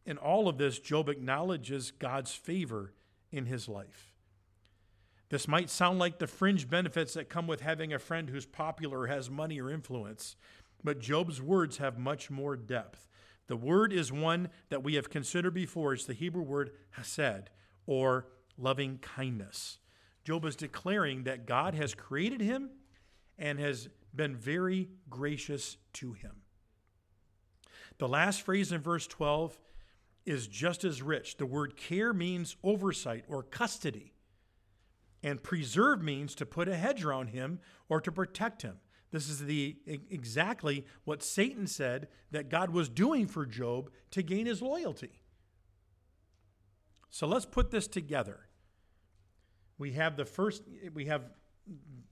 in 0.05 0.19
all 0.19 0.49
of 0.49 0.59
this, 0.59 0.79
Job 0.79 1.09
acknowledges 1.09 1.91
God's 1.91 2.33
favor 2.33 2.93
in 3.31 3.47
his 3.47 3.69
life. 3.69 4.15
This 5.29 5.49
might 5.49 5.71
sound 5.71 5.99
like 5.99 6.19
the 6.19 6.27
fringe 6.27 6.69
benefits 6.69 7.15
that 7.15 7.31
come 7.31 7.47
with 7.47 7.61
having 7.61 7.93
a 7.93 7.99
friend 7.99 8.29
who's 8.29 8.45
popular 8.45 9.07
has 9.07 9.31
money 9.31 9.61
or 9.61 9.71
influence, 9.71 10.37
but 10.85 11.01
Job's 11.01 11.41
words 11.41 11.79
have 11.79 11.99
much 11.99 12.31
more 12.31 12.57
depth. 12.57 13.09
The 13.47 13.57
word 13.57 13.93
is 13.93 14.13
one 14.13 14.51
that 14.69 14.83
we 14.83 14.95
have 14.95 15.09
considered 15.09 15.55
before. 15.55 15.95
It's 15.95 16.05
the 16.05 16.13
Hebrew 16.13 16.43
word 16.43 16.73
hesed, 16.91 17.51
or 17.87 18.27
loving 18.59 18.99
kindness. 18.99 19.79
Job 20.25 20.45
is 20.45 20.55
declaring 20.55 21.25
that 21.25 21.47
God 21.47 21.75
has 21.75 21.95
created 21.95 22.41
him 22.41 22.71
and 23.39 23.59
has 23.59 23.89
been 24.15 24.37
very 24.37 24.91
gracious 25.09 25.79
to 25.95 26.13
him. 26.13 26.43
The 27.99 28.09
last 28.09 28.43
phrase 28.43 28.71
in 28.73 28.81
verse 28.81 29.07
12 29.07 29.59
is 30.25 30.47
just 30.47 30.85
as 30.85 31.03
rich. 31.03 31.37
The 31.37 31.47
word 31.47 31.77
care 31.77 32.13
means 32.13 32.57
oversight 32.63 33.25
or 33.29 33.43
custody, 33.43 34.15
and 35.23 35.43
preserve 35.43 36.03
means 36.03 36.35
to 36.37 36.47
put 36.47 36.69
a 36.69 36.77
hedge 36.77 37.05
around 37.05 37.29
him 37.29 37.61
or 37.89 38.01
to 38.01 38.13
protect 38.13 38.63
him. 38.63 38.79
This 39.13 39.29
is 39.29 39.41
the 39.41 39.77
exactly 39.87 40.87
what 41.05 41.23
Satan 41.23 41.67
said 41.67 42.09
that 42.31 42.49
God 42.49 42.71
was 42.71 42.89
doing 42.89 43.27
for 43.27 43.45
Job 43.45 43.91
to 44.13 44.23
gain 44.23 44.47
his 44.47 44.63
loyalty. 44.63 45.21
So 47.11 47.27
let's 47.27 47.45
put 47.45 47.71
this 47.71 47.87
together. 47.87 48.49
We 49.77 49.93
have 49.93 50.17
the 50.17 50.25
first 50.25 50.63
we 50.95 51.07
have 51.07 51.25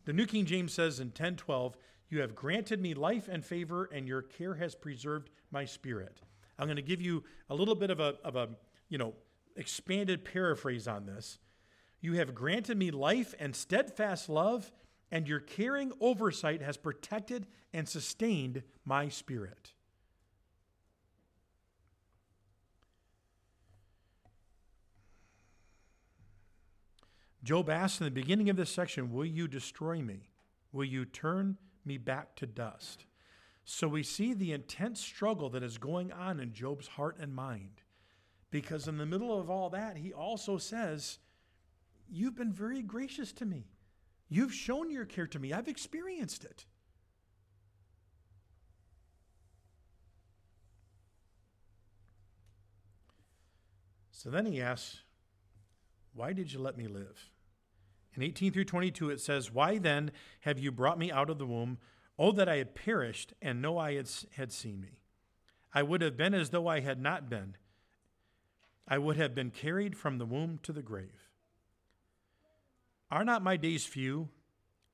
the 0.04 0.12
New 0.12 0.26
King 0.26 0.44
James 0.44 0.74
says 0.74 1.00
in 1.00 1.08
1012, 1.08 1.76
you 2.10 2.20
have 2.20 2.34
granted 2.34 2.80
me 2.82 2.92
life 2.92 3.28
and 3.28 3.44
favor 3.44 3.88
and 3.92 4.06
your 4.06 4.22
care 4.22 4.54
has 4.54 4.74
preserved 4.74 5.30
my 5.50 5.64
spirit. 5.64 6.20
I'm 6.60 6.66
going 6.66 6.76
to 6.76 6.82
give 6.82 7.00
you 7.00 7.24
a 7.48 7.54
little 7.54 7.74
bit 7.74 7.88
of 7.88 8.00
a, 8.00 8.16
of 8.22 8.36
a 8.36 8.50
you 8.90 8.98
know, 8.98 9.14
expanded 9.56 10.26
paraphrase 10.26 10.86
on 10.86 11.06
this. 11.06 11.38
You 12.02 12.14
have 12.14 12.34
granted 12.34 12.76
me 12.76 12.90
life 12.90 13.34
and 13.40 13.56
steadfast 13.56 14.28
love, 14.28 14.70
and 15.10 15.26
your 15.26 15.40
caring 15.40 15.92
oversight 16.00 16.60
has 16.60 16.76
protected 16.76 17.46
and 17.72 17.88
sustained 17.88 18.62
my 18.84 19.08
spirit. 19.08 19.72
Job 27.42 27.70
asks 27.70 28.00
in 28.00 28.04
the 28.04 28.10
beginning 28.10 28.50
of 28.50 28.56
this 28.56 28.70
section, 28.70 29.10
Will 29.10 29.24
you 29.24 29.48
destroy 29.48 30.02
me? 30.02 30.28
Will 30.72 30.84
you 30.84 31.06
turn 31.06 31.56
me 31.86 31.96
back 31.96 32.36
to 32.36 32.46
dust? 32.46 33.06
So 33.72 33.86
we 33.86 34.02
see 34.02 34.34
the 34.34 34.52
intense 34.52 35.00
struggle 35.00 35.48
that 35.50 35.62
is 35.62 35.78
going 35.78 36.10
on 36.10 36.40
in 36.40 36.52
Job's 36.52 36.88
heart 36.88 37.18
and 37.20 37.32
mind. 37.32 37.82
Because 38.50 38.88
in 38.88 38.98
the 38.98 39.06
middle 39.06 39.38
of 39.38 39.48
all 39.48 39.70
that, 39.70 39.96
he 39.96 40.12
also 40.12 40.58
says, 40.58 41.20
You've 42.10 42.34
been 42.34 42.52
very 42.52 42.82
gracious 42.82 43.30
to 43.34 43.46
me. 43.46 43.68
You've 44.28 44.52
shown 44.52 44.90
your 44.90 45.04
care 45.04 45.28
to 45.28 45.38
me. 45.38 45.52
I've 45.52 45.68
experienced 45.68 46.44
it. 46.44 46.66
So 54.10 54.30
then 54.30 54.46
he 54.46 54.60
asks, 54.60 54.98
Why 56.12 56.32
did 56.32 56.52
you 56.52 56.58
let 56.58 56.76
me 56.76 56.88
live? 56.88 57.30
In 58.14 58.24
18 58.24 58.52
through 58.52 58.64
22, 58.64 59.10
it 59.10 59.20
says, 59.20 59.52
Why 59.52 59.78
then 59.78 60.10
have 60.40 60.58
you 60.58 60.72
brought 60.72 60.98
me 60.98 61.12
out 61.12 61.30
of 61.30 61.38
the 61.38 61.46
womb? 61.46 61.78
Oh, 62.22 62.32
that 62.32 62.50
I 62.50 62.58
had 62.58 62.74
perished, 62.74 63.32
and 63.40 63.62
no 63.62 63.78
eye 63.78 63.94
had, 63.94 64.10
had 64.32 64.52
seen 64.52 64.78
me. 64.78 65.00
I 65.72 65.82
would 65.82 66.02
have 66.02 66.18
been 66.18 66.34
as 66.34 66.50
though 66.50 66.66
I 66.66 66.80
had 66.80 67.00
not 67.00 67.30
been. 67.30 67.56
I 68.86 68.98
would 68.98 69.16
have 69.16 69.34
been 69.34 69.50
carried 69.50 69.96
from 69.96 70.18
the 70.18 70.26
womb 70.26 70.58
to 70.64 70.72
the 70.74 70.82
grave. 70.82 71.30
Are 73.10 73.24
not 73.24 73.42
my 73.42 73.56
days 73.56 73.86
few? 73.86 74.28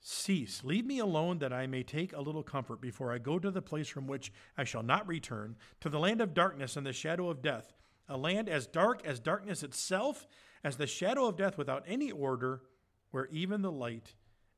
Cease, 0.01 0.63
leave 0.63 0.87
me 0.87 1.01
alone 1.01 1.41
that 1.41 1.53
I 1.53 1.67
may 1.67 1.83
take 1.83 2.13
a 2.13 2.21
little 2.21 2.45
comfort 2.45 2.81
before 2.81 3.13
I 3.13 3.19
go 3.19 3.41
to 3.41 3.51
the 3.51 3.61
place 3.61 3.89
from 3.89 4.07
which 4.07 4.33
I 4.57 4.63
shall 4.63 4.85
not 4.85 5.09
return, 5.09 5.57
to 5.81 5.89
the 5.89 5.99
land 5.99 6.21
of 6.21 6.33
darkness 6.33 6.77
and 6.77 6.87
the 6.87 6.93
shadow 6.93 7.29
of 7.29 7.43
death, 7.43 7.73
a 8.09 8.17
land 8.17 8.49
as 8.49 8.69
dark 8.69 9.05
as 9.05 9.19
darkness 9.19 9.65
itself, 9.65 10.29
as 10.63 10.77
the 10.77 10.87
shadow 10.87 11.27
of 11.27 11.37
death 11.37 11.59
without 11.59 11.83
any 11.89 12.13
order, 12.13 12.63
where 13.11 13.27
even 13.33 13.63
the 13.63 13.73
light 13.73 14.15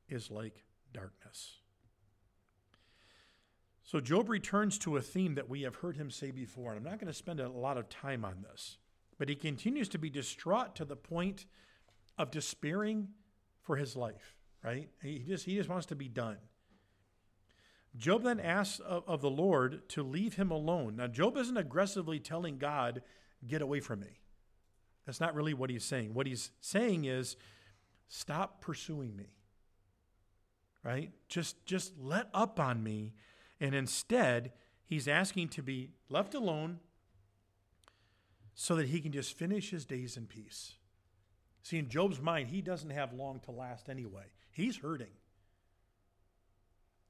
is 0.07 0.31
like 0.31 0.66
darkness. 0.92 1.62
So 3.88 4.01
Job 4.01 4.29
returns 4.29 4.77
to 4.81 4.98
a 4.98 5.01
theme 5.01 5.37
that 5.37 5.48
we 5.48 5.62
have 5.62 5.77
heard 5.77 5.96
him 5.96 6.11
say 6.11 6.31
before, 6.31 6.72
and 6.72 6.79
I'm 6.79 6.85
not 6.85 7.01
going 7.01 7.11
to 7.11 7.18
spend 7.18 7.40
a 7.40 7.48
lot 7.48 7.79
of 7.79 7.88
time 7.88 8.22
on 8.22 8.42
this, 8.42 8.77
but 9.16 9.31
he 9.31 9.35
continues 9.35 9.88
to 9.88 9.98
be 9.98 10.11
distraught 10.11 10.74
to 10.74 10.85
the 10.85 10.94
point 10.94 11.46
of 12.18 12.31
despairing 12.31 13.09
for 13.62 13.77
his 13.77 13.96
life, 13.96 14.37
right? 14.62 14.90
He 15.03 15.20
just, 15.27 15.46
he 15.46 15.57
just 15.57 15.70
wants 15.70 15.87
to 15.87 15.96
be 15.96 16.07
done. 16.07 16.37
Job 17.96 18.24
then 18.24 18.40
asks 18.40 18.79
of, 18.81 19.22
the 19.22 19.31
Lord 19.31 19.88
to 19.88 20.03
leave 20.03 20.35
him 20.35 20.51
alone. 20.51 20.96
Now, 20.96 21.07
Job 21.07 21.38
isn't 21.38 21.57
aggressively 21.57 22.20
telling 22.20 22.59
God, 22.59 23.01
get 23.46 23.62
away 23.62 23.81
from 23.81 24.01
me. 24.01 24.20
That's 25.07 25.18
not 25.18 25.35
really 25.35 25.55
what 25.55 25.70
he's 25.70 25.83
saying. 25.83 26.12
What 26.12 26.27
he's 26.27 26.51
saying 26.61 27.07
is, 27.07 27.38
stop 28.07 28.61
pursuing 28.61 29.16
me. 29.16 29.29
Right? 30.85 31.11
Just 31.31 31.64
just 31.64 31.94
let 31.98 32.29
up 32.35 32.61
on 32.61 32.83
me 32.83 33.14
and 33.61 33.75
instead, 33.75 34.53
He's 34.88 35.07
asking 35.07 35.51
to 35.51 35.62
be 35.62 35.90
left 36.09 36.35
alone 36.35 36.79
so 38.55 38.75
that 38.77 38.88
he 38.88 39.03
can 39.03 39.12
just 39.12 39.37
finish 39.37 39.68
his 39.68 39.85
days 39.85 40.16
in 40.16 40.25
peace. 40.27 40.77
See, 41.62 41.77
in 41.77 41.90
Job's 41.90 42.23
mind, 42.23 42.49
he 42.49 42.62
doesn't 42.62 42.88
have 42.88 43.12
long 43.12 43.40
to 43.40 43.51
last 43.51 43.90
anyway. 43.90 44.25
He's 44.51 44.79
hurting. 44.79 45.12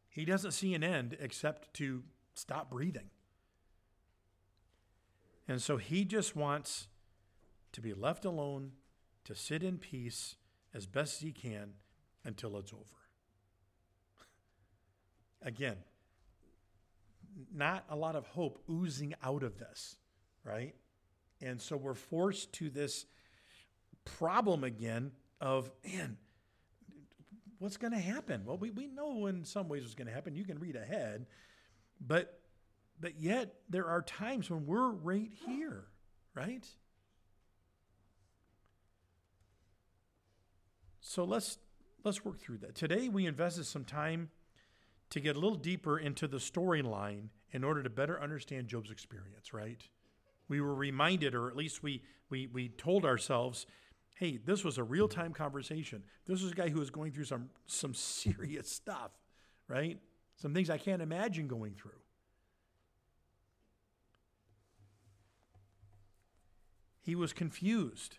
He 0.09 0.25
doesn't 0.25 0.51
see 0.51 0.75
an 0.75 0.83
end 0.83 1.17
except 1.21 1.73
to 1.75 2.03
stop 2.35 2.69
breathing. 2.69 3.11
And 5.47 5.63
so 5.63 5.77
he 5.77 6.05
just 6.05 6.35
wants 6.35 6.89
to 7.71 7.81
be 7.81 7.95
left 7.95 8.25
alone, 8.25 8.73
to 9.23 9.37
sit 9.37 9.63
in 9.63 9.79
peace 9.79 10.35
as 10.75 10.87
best 10.87 11.19
as 11.19 11.21
he 11.21 11.33
can 11.33 11.75
until 12.25 12.59
it's 12.59 12.73
over. 12.73 12.83
Again, 15.43 15.77
not 17.55 17.85
a 17.89 17.97
lot 17.97 18.17
of 18.17 18.27
hope 18.27 18.63
oozing 18.71 19.15
out 19.23 19.43
of 19.43 19.59
this, 19.59 19.97
right? 20.45 20.75
And 21.41 21.61
so 21.61 21.77
we're 21.77 21.95
forced 21.95 22.53
to 22.55 22.71
this 22.71 23.07
problem 24.05 24.65
again 24.65 25.13
of, 25.41 25.71
man, 25.85 26.17
what's 27.59 27.77
going 27.77 27.93
to 27.93 27.99
happen? 27.99 28.45
Well, 28.45 28.59
we, 28.59 28.71
we 28.71 28.87
know 28.87 29.27
in 29.27 29.45
some 29.45 29.69
ways 29.69 29.83
what's 29.83 29.95
going 29.95 30.09
to 30.09 30.15
happen. 30.15 30.35
You 30.35 30.45
can 30.45 30.59
read 30.59 30.77
ahead, 30.77 31.27
but 32.01 32.35
but 33.01 33.21
yet 33.21 33.55
there 33.69 33.87
are 33.87 34.03
times 34.03 34.51
when 34.51 34.67
we're 34.67 34.91
right 34.91 35.31
here, 35.47 35.85
right? 36.35 36.67
So 41.01 41.25
let's 41.25 41.59
let's 42.05 42.25
work 42.25 42.41
through 42.41 42.59
that. 42.59 42.75
Today 42.75 43.09
we 43.09 43.27
invested 43.27 43.67
some 43.67 43.85
time 43.85 44.31
to 45.11 45.21
get 45.21 45.37
a 45.37 45.39
little 45.39 45.59
deeper 45.59 45.99
into 45.99 46.29
the 46.29 46.39
storyline 46.39 47.29
in 47.53 47.65
order 47.65 47.83
to 47.83 47.91
better 47.91 48.21
understand 48.21 48.69
Job's 48.69 48.91
experience, 48.91 49.53
right? 49.53 49.83
We 50.49 50.61
were 50.61 50.75
reminded, 50.75 51.35
or 51.35 51.49
at 51.49 51.57
least 51.57 51.83
we 51.83 52.03
we 52.31 52.47
we 52.47 52.69
told 52.69 53.05
ourselves, 53.05 53.67
hey, 54.17 54.39
this 54.45 54.65
was 54.65 54.79
a 54.79 54.83
real-time 54.83 55.33
conversation. 55.33 56.03
This 56.27 56.43
was 56.43 56.53
a 56.53 56.55
guy 56.55 56.69
who 56.69 56.79
was 56.79 56.91
going 56.91 57.13
through 57.13 57.25
some 57.25 57.51
some 57.67 57.95
serious 57.95 58.71
stuff, 58.71 59.13
right? 59.67 59.99
Some 60.37 60.55
things 60.55 60.71
I 60.71 60.79
can't 60.79 61.03
imagine 61.03 61.49
going 61.49 61.75
through. 61.75 61.93
He 67.09 67.15
was 67.15 67.33
confused. 67.33 68.19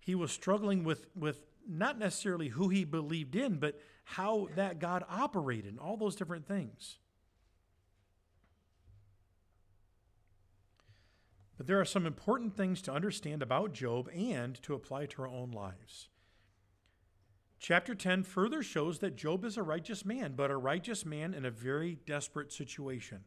He 0.00 0.16
was 0.16 0.32
struggling 0.32 0.82
with, 0.82 1.06
with 1.14 1.46
not 1.68 1.98
necessarily 1.98 2.48
who 2.48 2.68
he 2.68 2.84
believed 2.84 3.36
in, 3.36 3.56
but 3.56 3.80
how 4.04 4.48
that 4.56 4.78
God 4.78 5.04
operated, 5.08 5.72
and 5.72 5.78
all 5.78 5.96
those 5.96 6.16
different 6.16 6.46
things. 6.46 6.98
But 11.56 11.66
there 11.66 11.80
are 11.80 11.84
some 11.84 12.06
important 12.06 12.56
things 12.56 12.82
to 12.82 12.92
understand 12.92 13.42
about 13.42 13.72
Job 13.72 14.10
and 14.14 14.60
to 14.62 14.74
apply 14.74 15.06
to 15.06 15.22
our 15.22 15.28
own 15.28 15.50
lives. 15.52 16.08
Chapter 17.58 17.94
10 17.94 18.24
further 18.24 18.62
shows 18.62 18.98
that 18.98 19.16
Job 19.16 19.44
is 19.44 19.56
a 19.56 19.62
righteous 19.62 20.04
man, 20.04 20.34
but 20.36 20.50
a 20.50 20.56
righteous 20.56 21.06
man 21.06 21.32
in 21.32 21.44
a 21.44 21.50
very 21.50 21.98
desperate 22.06 22.52
situation. 22.52 23.20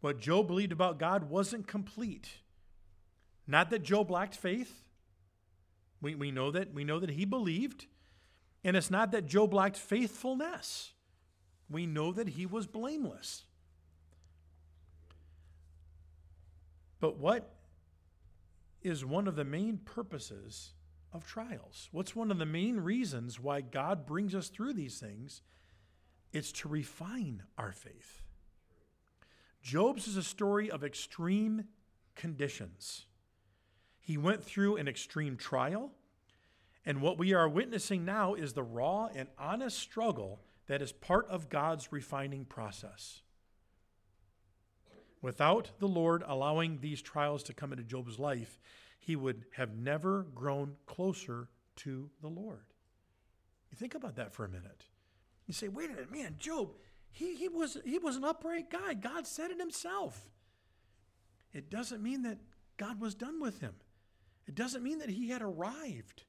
What 0.00 0.20
Job 0.20 0.48
believed 0.48 0.72
about 0.72 0.98
God 0.98 1.30
wasn't 1.30 1.66
complete. 1.66 2.40
Not 3.46 3.70
that 3.70 3.82
Job 3.82 4.10
lacked 4.10 4.36
faith. 4.36 4.84
We, 6.00 6.14
we, 6.14 6.30
know 6.30 6.50
that, 6.50 6.72
we 6.72 6.84
know 6.84 6.98
that 6.98 7.10
he 7.10 7.24
believed. 7.24 7.86
And 8.64 8.76
it's 8.76 8.90
not 8.90 9.12
that 9.12 9.26
Job 9.26 9.54
lacked 9.54 9.76
faithfulness. 9.76 10.92
We 11.68 11.86
know 11.86 12.12
that 12.12 12.30
he 12.30 12.46
was 12.46 12.66
blameless. 12.66 13.44
But 17.00 17.18
what 17.18 17.54
is 18.82 19.04
one 19.04 19.26
of 19.26 19.36
the 19.36 19.44
main 19.44 19.78
purposes 19.78 20.72
of 21.12 21.24
trials? 21.24 21.88
What's 21.92 22.14
one 22.14 22.30
of 22.30 22.38
the 22.38 22.46
main 22.46 22.80
reasons 22.80 23.40
why 23.40 23.60
God 23.60 24.06
brings 24.06 24.34
us 24.34 24.48
through 24.48 24.74
these 24.74 24.98
things? 24.98 25.42
It's 26.32 26.52
to 26.52 26.68
refine 26.68 27.42
our 27.58 27.72
faith. 27.72 28.22
Job's 29.62 30.06
is 30.06 30.16
a 30.16 30.22
story 30.22 30.70
of 30.70 30.84
extreme 30.84 31.64
conditions. 32.14 33.06
He 34.10 34.18
went 34.18 34.42
through 34.42 34.76
an 34.76 34.88
extreme 34.88 35.36
trial, 35.36 35.92
and 36.84 37.00
what 37.00 37.16
we 37.16 37.32
are 37.32 37.48
witnessing 37.48 38.04
now 38.04 38.34
is 38.34 38.52
the 38.52 38.62
raw 38.64 39.08
and 39.14 39.28
honest 39.38 39.78
struggle 39.78 40.40
that 40.66 40.82
is 40.82 40.90
part 40.90 41.28
of 41.28 41.48
God's 41.48 41.92
refining 41.92 42.44
process. 42.44 43.22
Without 45.22 45.70
the 45.78 45.86
Lord 45.86 46.24
allowing 46.26 46.80
these 46.80 47.00
trials 47.00 47.44
to 47.44 47.52
come 47.52 47.70
into 47.70 47.84
Job's 47.84 48.18
life, 48.18 48.58
he 48.98 49.14
would 49.14 49.44
have 49.52 49.76
never 49.76 50.24
grown 50.34 50.74
closer 50.86 51.48
to 51.76 52.10
the 52.20 52.26
Lord. 52.26 52.64
You 53.70 53.76
think 53.76 53.94
about 53.94 54.16
that 54.16 54.32
for 54.32 54.44
a 54.44 54.48
minute. 54.48 54.86
You 55.46 55.54
say, 55.54 55.68
wait 55.68 55.88
a 55.88 55.92
minute, 55.92 56.10
man, 56.10 56.34
Job, 56.36 56.70
he, 57.12 57.36
he, 57.36 57.48
was, 57.48 57.76
he 57.84 58.00
was 58.00 58.16
an 58.16 58.24
upright 58.24 58.70
guy. 58.70 58.94
God 58.94 59.28
said 59.28 59.52
it 59.52 59.60
himself. 59.60 60.28
It 61.52 61.70
doesn't 61.70 62.02
mean 62.02 62.22
that 62.22 62.38
God 62.76 63.00
was 63.00 63.14
done 63.14 63.40
with 63.40 63.60
him, 63.60 63.74
it 64.50 64.56
doesn't 64.56 64.82
mean 64.82 64.98
that 64.98 65.10
he 65.10 65.28
had 65.28 65.42
arrived. 65.42 66.24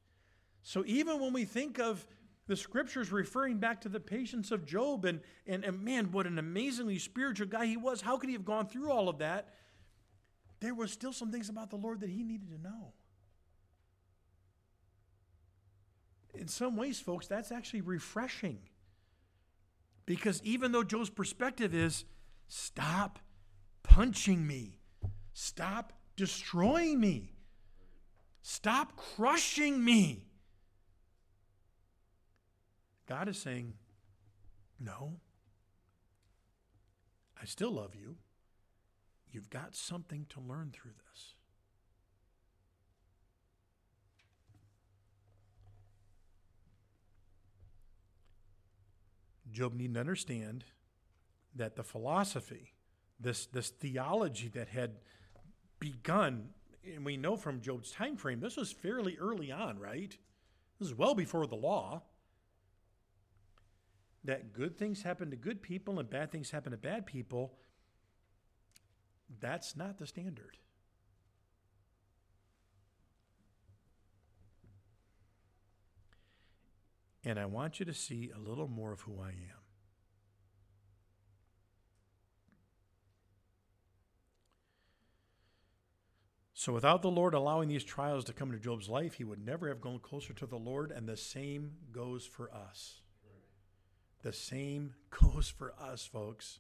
So 0.61 0.83
even 0.85 1.19
when 1.19 1.33
we 1.33 1.43
think 1.43 1.79
of 1.79 2.05
the 2.45 2.55
scriptures 2.55 3.11
referring 3.11 3.57
back 3.57 3.81
to 3.81 3.89
the 3.89 3.99
patience 3.99 4.51
of 4.51 4.63
Job 4.63 5.05
and, 5.05 5.21
and, 5.47 5.65
and 5.65 5.81
man, 5.83 6.11
what 6.11 6.27
an 6.27 6.37
amazingly 6.37 6.99
spiritual 6.99 7.47
guy 7.47 7.65
he 7.65 7.77
was, 7.77 7.99
how 7.99 8.17
could 8.17 8.29
he 8.29 8.33
have 8.33 8.45
gone 8.45 8.67
through 8.67 8.91
all 8.91 9.09
of 9.09 9.17
that? 9.17 9.55
There 10.59 10.75
were 10.75 10.85
still 10.85 11.11
some 11.13 11.31
things 11.31 11.49
about 11.49 11.71
the 11.71 11.77
Lord 11.77 12.01
that 12.01 12.11
he 12.11 12.21
needed 12.21 12.51
to 12.51 12.61
know. 12.61 12.93
In 16.35 16.47
some 16.47 16.77
ways, 16.77 16.99
folks, 16.99 17.25
that's 17.25 17.51
actually 17.51 17.81
refreshing. 17.81 18.59
Because 20.05 20.43
even 20.43 20.73
though 20.73 20.83
Job's 20.83 21.09
perspective 21.09 21.73
is 21.73 22.05
stop 22.47 23.17
punching 23.81 24.45
me, 24.45 24.77
stop 25.33 25.93
destroying 26.15 26.99
me, 26.99 27.33
stop 28.41 28.95
crushing 28.95 29.83
me. 29.83 30.23
God 33.07 33.27
is 33.27 33.37
saying, 33.37 33.73
no, 34.79 35.13
I 37.41 37.45
still 37.45 37.71
love 37.71 37.95
you. 37.95 38.15
You've 39.31 39.49
got 39.49 39.75
something 39.75 40.25
to 40.29 40.39
learn 40.39 40.71
through 40.73 40.91
this. 40.91 41.35
Job 49.51 49.73
needed 49.73 49.95
to 49.95 49.99
understand 49.99 50.63
that 51.55 51.75
the 51.75 51.83
philosophy, 51.83 52.73
this, 53.19 53.45
this 53.47 53.69
theology 53.69 54.47
that 54.49 54.69
had 54.69 54.91
begun, 55.79 56.49
and 56.83 57.05
we 57.05 57.17
know 57.17 57.35
from 57.35 57.61
Job's 57.61 57.91
time 57.91 58.15
frame, 58.15 58.39
this 58.39 58.57
was 58.57 58.71
fairly 58.71 59.17
early 59.19 59.51
on, 59.51 59.79
right? 59.79 60.15
This 60.79 60.89
is 60.89 60.95
well 60.95 61.13
before 61.13 61.45
the 61.45 61.55
law. 61.55 62.03
That 64.23 64.53
good 64.53 64.77
things 64.77 65.01
happen 65.01 65.29
to 65.31 65.35
good 65.35 65.61
people 65.61 65.99
and 65.99 66.09
bad 66.09 66.31
things 66.31 66.51
happen 66.51 66.71
to 66.71 66.77
bad 66.77 67.05
people. 67.05 67.53
That's 69.39 69.75
not 69.75 69.97
the 69.97 70.05
standard. 70.05 70.57
And 77.23 77.39
I 77.39 77.45
want 77.45 77.79
you 77.79 77.85
to 77.85 77.93
see 77.93 78.31
a 78.35 78.39
little 78.39 78.67
more 78.67 78.91
of 78.91 79.01
who 79.01 79.21
I 79.21 79.29
am. 79.29 79.60
So, 86.61 86.71
without 86.73 87.01
the 87.01 87.09
Lord 87.09 87.33
allowing 87.33 87.69
these 87.69 87.83
trials 87.83 88.23
to 88.25 88.33
come 88.33 88.49
into 88.49 88.63
Job's 88.63 88.87
life, 88.87 89.15
he 89.15 89.23
would 89.23 89.43
never 89.43 89.67
have 89.67 89.81
gone 89.81 89.97
closer 89.97 90.31
to 90.33 90.45
the 90.45 90.59
Lord, 90.59 90.91
and 90.91 91.09
the 91.09 91.17
same 91.17 91.71
goes 91.91 92.23
for 92.23 92.53
us. 92.53 93.01
The 94.21 94.31
same 94.31 94.93
goes 95.09 95.49
for 95.49 95.73
us, 95.81 96.05
folks. 96.05 96.59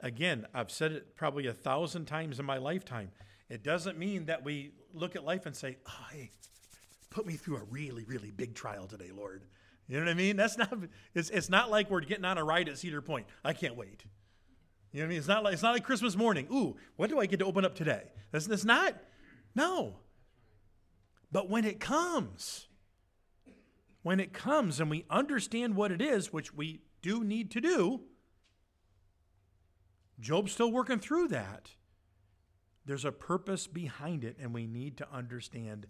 Again, 0.00 0.46
I've 0.54 0.70
said 0.70 0.92
it 0.92 1.14
probably 1.14 1.46
a 1.46 1.52
thousand 1.52 2.06
times 2.06 2.40
in 2.40 2.46
my 2.46 2.56
lifetime. 2.56 3.10
It 3.50 3.62
doesn't 3.62 3.98
mean 3.98 4.24
that 4.24 4.42
we 4.42 4.72
look 4.94 5.14
at 5.14 5.22
life 5.22 5.44
and 5.44 5.54
say, 5.54 5.76
oh, 5.86 6.06
hey, 6.10 6.30
put 7.10 7.26
me 7.26 7.34
through 7.34 7.58
a 7.58 7.64
really, 7.64 8.04
really 8.04 8.30
big 8.30 8.54
trial 8.54 8.86
today, 8.86 9.10
Lord. 9.14 9.44
You 9.88 9.98
know 9.98 10.06
what 10.06 10.10
I 10.10 10.14
mean? 10.14 10.36
That's 10.36 10.56
not 10.56 10.72
it's, 11.12 11.28
it's 11.28 11.50
not 11.50 11.70
like 11.70 11.90
we're 11.90 12.00
getting 12.00 12.24
on 12.24 12.38
a 12.38 12.44
ride 12.44 12.70
at 12.70 12.78
Cedar 12.78 13.02
Point. 13.02 13.26
I 13.44 13.52
can't 13.52 13.76
wait. 13.76 14.06
You 14.94 15.00
know 15.00 15.06
what 15.06 15.08
I 15.08 15.10
mean? 15.10 15.18
It's 15.18 15.26
not 15.26 15.42
like 15.42 15.52
it's 15.54 15.62
not 15.62 15.72
like 15.72 15.82
Christmas 15.82 16.16
morning. 16.16 16.46
Ooh, 16.52 16.76
what 16.94 17.10
do 17.10 17.18
I 17.18 17.26
get 17.26 17.40
to 17.40 17.44
open 17.44 17.64
up 17.64 17.74
today? 17.74 18.12
That's, 18.30 18.46
that's 18.46 18.64
not. 18.64 18.94
No. 19.52 19.96
But 21.32 21.50
when 21.50 21.64
it 21.64 21.80
comes, 21.80 22.68
when 24.04 24.20
it 24.20 24.32
comes 24.32 24.78
and 24.78 24.88
we 24.88 25.04
understand 25.10 25.74
what 25.74 25.90
it 25.90 26.00
is, 26.00 26.32
which 26.32 26.54
we 26.54 26.82
do 27.02 27.24
need 27.24 27.50
to 27.50 27.60
do, 27.60 28.02
Job's 30.20 30.52
still 30.52 30.70
working 30.70 31.00
through 31.00 31.26
that. 31.26 31.70
There's 32.86 33.04
a 33.04 33.10
purpose 33.10 33.66
behind 33.66 34.22
it, 34.22 34.36
and 34.40 34.54
we 34.54 34.68
need 34.68 34.96
to 34.98 35.08
understand 35.12 35.88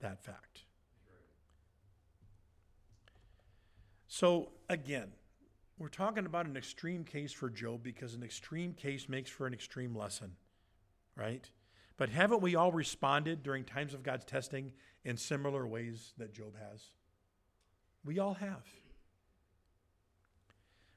that 0.00 0.24
fact. 0.24 0.62
So, 4.06 4.52
again, 4.70 5.12
we're 5.78 5.88
talking 5.88 6.26
about 6.26 6.46
an 6.46 6.56
extreme 6.56 7.04
case 7.04 7.32
for 7.32 7.50
Job 7.50 7.82
because 7.82 8.14
an 8.14 8.22
extreme 8.22 8.72
case 8.74 9.08
makes 9.08 9.30
for 9.30 9.46
an 9.46 9.54
extreme 9.54 9.96
lesson, 9.96 10.32
right? 11.16 11.48
But 11.96 12.08
haven't 12.08 12.42
we 12.42 12.54
all 12.56 12.72
responded 12.72 13.42
during 13.42 13.64
times 13.64 13.94
of 13.94 14.02
God's 14.02 14.24
testing 14.24 14.72
in 15.04 15.16
similar 15.16 15.66
ways 15.66 16.12
that 16.18 16.32
Job 16.32 16.54
has? 16.56 16.92
We 18.04 18.18
all 18.18 18.34
have. 18.34 18.66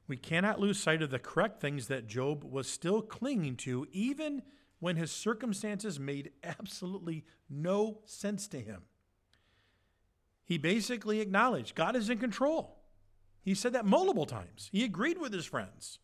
We 0.07 0.17
cannot 0.17 0.59
lose 0.59 0.79
sight 0.79 1.01
of 1.01 1.09
the 1.09 1.19
correct 1.19 1.59
things 1.59 1.87
that 1.87 2.07
Job 2.07 2.43
was 2.43 2.69
still 2.69 3.01
clinging 3.01 3.55
to, 3.57 3.87
even 3.91 4.43
when 4.79 4.97
his 4.97 5.11
circumstances 5.11 5.99
made 5.99 6.31
absolutely 6.43 7.25
no 7.49 7.99
sense 8.05 8.47
to 8.49 8.59
him. 8.59 8.83
He 10.43 10.59
basically 10.59 11.21
acknowledged 11.21 11.75
God 11.75 11.95
is 11.95 12.09
in 12.09 12.19
control. 12.19 12.74
He 13.45 13.53
said 13.53 13.73
that 13.73 13.85
multiple 13.85 14.25
times. 14.25 14.69
He 14.71 14.83
agreed 14.83 15.19
with 15.19 15.31
his 15.31 15.45
friends. 15.45 15.99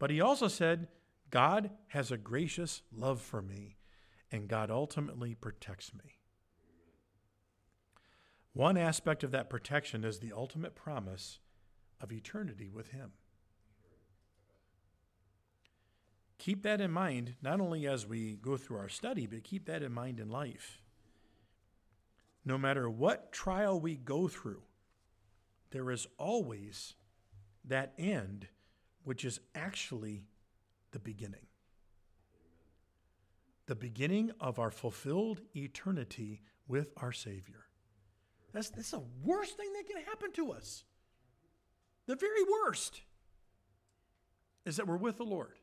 But 0.00 0.10
he 0.10 0.20
also 0.20 0.48
said, 0.48 0.88
God 1.30 1.70
has 1.88 2.10
a 2.10 2.16
gracious 2.18 2.82
love 2.92 3.20
for 3.20 3.40
me, 3.40 3.76
and 4.32 4.48
God 4.48 4.72
ultimately 4.72 5.36
protects 5.36 5.94
me. 5.94 6.16
One 8.52 8.76
aspect 8.76 9.22
of 9.22 9.30
that 9.30 9.48
protection 9.48 10.02
is 10.02 10.18
the 10.18 10.32
ultimate 10.32 10.74
promise 10.74 11.38
of 12.00 12.10
eternity 12.10 12.68
with 12.68 12.88
Him. 12.88 13.12
Keep 16.38 16.64
that 16.64 16.80
in 16.80 16.90
mind, 16.90 17.36
not 17.40 17.60
only 17.60 17.86
as 17.86 18.06
we 18.06 18.34
go 18.34 18.56
through 18.56 18.78
our 18.78 18.88
study, 18.88 19.26
but 19.26 19.44
keep 19.44 19.66
that 19.66 19.84
in 19.84 19.92
mind 19.92 20.18
in 20.18 20.28
life. 20.28 20.82
No 22.44 22.58
matter 22.58 22.90
what 22.90 23.30
trial 23.30 23.78
we 23.78 23.94
go 23.94 24.26
through, 24.26 24.62
there 25.70 25.90
is 25.90 26.06
always 26.18 26.94
that 27.64 27.92
end, 27.98 28.48
which 29.04 29.24
is 29.24 29.40
actually 29.54 30.24
the 30.92 30.98
beginning. 30.98 31.46
The 33.66 33.76
beginning 33.76 34.32
of 34.40 34.58
our 34.58 34.70
fulfilled 34.70 35.40
eternity 35.54 36.42
with 36.66 36.92
our 36.96 37.12
Savior. 37.12 37.66
That's, 38.52 38.70
that's 38.70 38.90
the 38.90 39.02
worst 39.24 39.56
thing 39.56 39.72
that 39.74 39.86
can 39.86 40.02
happen 40.04 40.32
to 40.32 40.52
us. 40.52 40.84
The 42.06 42.16
very 42.16 42.42
worst 42.64 43.02
is 44.64 44.76
that 44.76 44.88
we're 44.88 44.96
with 44.96 45.18
the 45.18 45.24
Lord. 45.24 45.58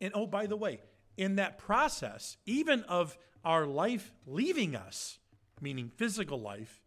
And 0.00 0.12
oh, 0.14 0.26
by 0.26 0.46
the 0.46 0.56
way, 0.56 0.80
in 1.16 1.36
that 1.36 1.58
process, 1.58 2.36
even 2.44 2.82
of 2.82 3.16
our 3.44 3.66
life 3.66 4.12
leaving 4.26 4.76
us, 4.76 5.18
meaning 5.60 5.90
physical 5.96 6.40
life, 6.40 6.81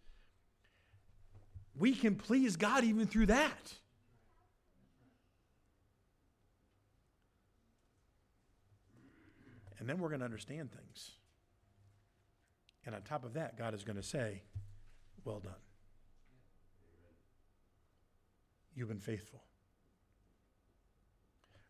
we 1.77 1.93
can 1.93 2.15
please 2.15 2.55
God 2.55 2.83
even 2.83 3.07
through 3.07 3.27
that. 3.27 3.73
And 9.79 9.89
then 9.89 9.99
we're 9.99 10.09
going 10.09 10.21
to 10.21 10.25
understand 10.25 10.71
things. 10.71 11.11
And 12.85 12.95
on 12.95 13.01
top 13.01 13.25
of 13.25 13.33
that, 13.33 13.57
God 13.57 13.73
is 13.73 13.83
going 13.83 13.97
to 13.97 14.03
say, 14.03 14.41
Well 15.23 15.39
done. 15.39 15.53
You've 18.75 18.89
been 18.89 18.99
faithful. 18.99 19.41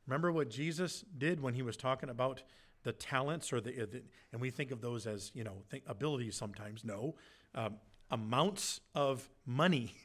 Remember 0.07 0.31
what 0.31 0.49
Jesus 0.49 1.03
did 1.17 1.41
when 1.41 1.53
he 1.53 1.61
was 1.61 1.77
talking 1.77 2.09
about 2.09 2.43
the 2.83 2.91
talents, 2.91 3.51
or 3.51 3.59
the, 3.59 4.03
and 4.31 4.39
we 4.39 4.51
think 4.51 4.71
of 4.71 4.79
those 4.79 5.07
as 5.07 5.31
you 5.33 5.43
know 5.43 5.63
abilities 5.87 6.35
sometimes. 6.35 6.85
No, 6.85 7.15
um, 7.55 7.75
amounts 8.11 8.81
of 8.93 9.29
money 9.45 9.95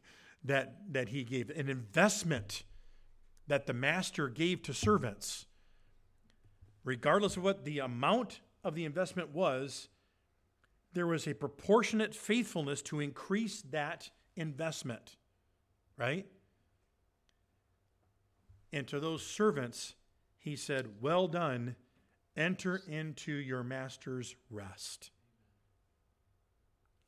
that, 0.44 0.76
that 0.92 1.08
he 1.08 1.24
gave, 1.24 1.50
an 1.50 1.68
investment 1.68 2.62
that 3.46 3.66
the 3.66 3.72
master 3.72 4.28
gave 4.28 4.62
to 4.62 4.72
servants. 4.72 5.46
Regardless 6.84 7.36
of 7.36 7.42
what 7.42 7.64
the 7.64 7.80
amount 7.80 8.40
of 8.64 8.74
the 8.74 8.84
investment 8.84 9.30
was, 9.34 9.88
there 10.92 11.06
was 11.06 11.26
a 11.26 11.34
proportionate 11.34 12.14
faithfulness 12.14 12.82
to 12.82 13.00
increase 13.00 13.62
that 13.70 14.10
investment, 14.36 15.16
right? 15.96 16.26
And 18.72 18.86
to 18.88 19.00
those 19.00 19.24
servants, 19.24 19.94
he 20.38 20.56
said, 20.56 20.88
Well 21.00 21.28
done, 21.28 21.76
enter 22.36 22.80
into 22.88 23.32
your 23.32 23.62
master's 23.62 24.34
rest. 24.50 25.10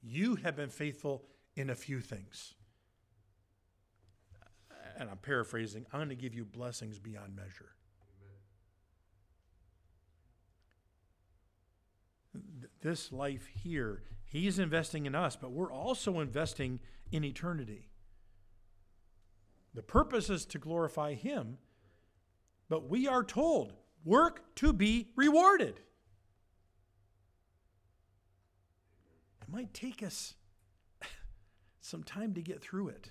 You 0.03 0.37
have 0.37 0.57
been 0.57 0.69
faithful 0.69 1.25
in 1.55 1.71
a 1.71 1.75
few 1.75 2.01
things. 2.01 2.55
And 4.99 5.09
I'm 5.09 5.19
paraphrasing, 5.19 5.87
I'm 5.93 6.01
going 6.01 6.09
to 6.11 6.15
give 6.15 6.35
you 6.35 6.45
blessings 6.45 6.99
beyond 6.99 7.35
measure. 7.35 7.71
This 12.83 13.13
life 13.13 13.47
here, 13.47 14.03
He's 14.25 14.59
investing 14.59 15.07
in 15.07 15.15
us, 15.15 15.37
but 15.37 15.53
we're 15.53 15.73
also 15.73 16.21
investing 16.21 16.81
in 17.11 17.25
eternity. 17.25 17.91
The 19.75 19.83
purpose 19.83 20.31
is 20.31 20.45
to 20.47 20.59
glorify 20.59 21.15
Him, 21.15 21.59
but 22.69 22.89
we 22.89 23.07
are 23.07 23.25
told 23.25 23.75
work 24.05 24.55
to 24.57 24.73
be 24.73 25.09
rewarded. 25.17 25.81
Might 29.53 29.75
take 29.75 30.03
us 30.03 30.35
some 31.81 32.03
time 32.03 32.35
to 32.35 32.43
get 32.43 32.63
through 32.63 32.89
it. 32.89 33.11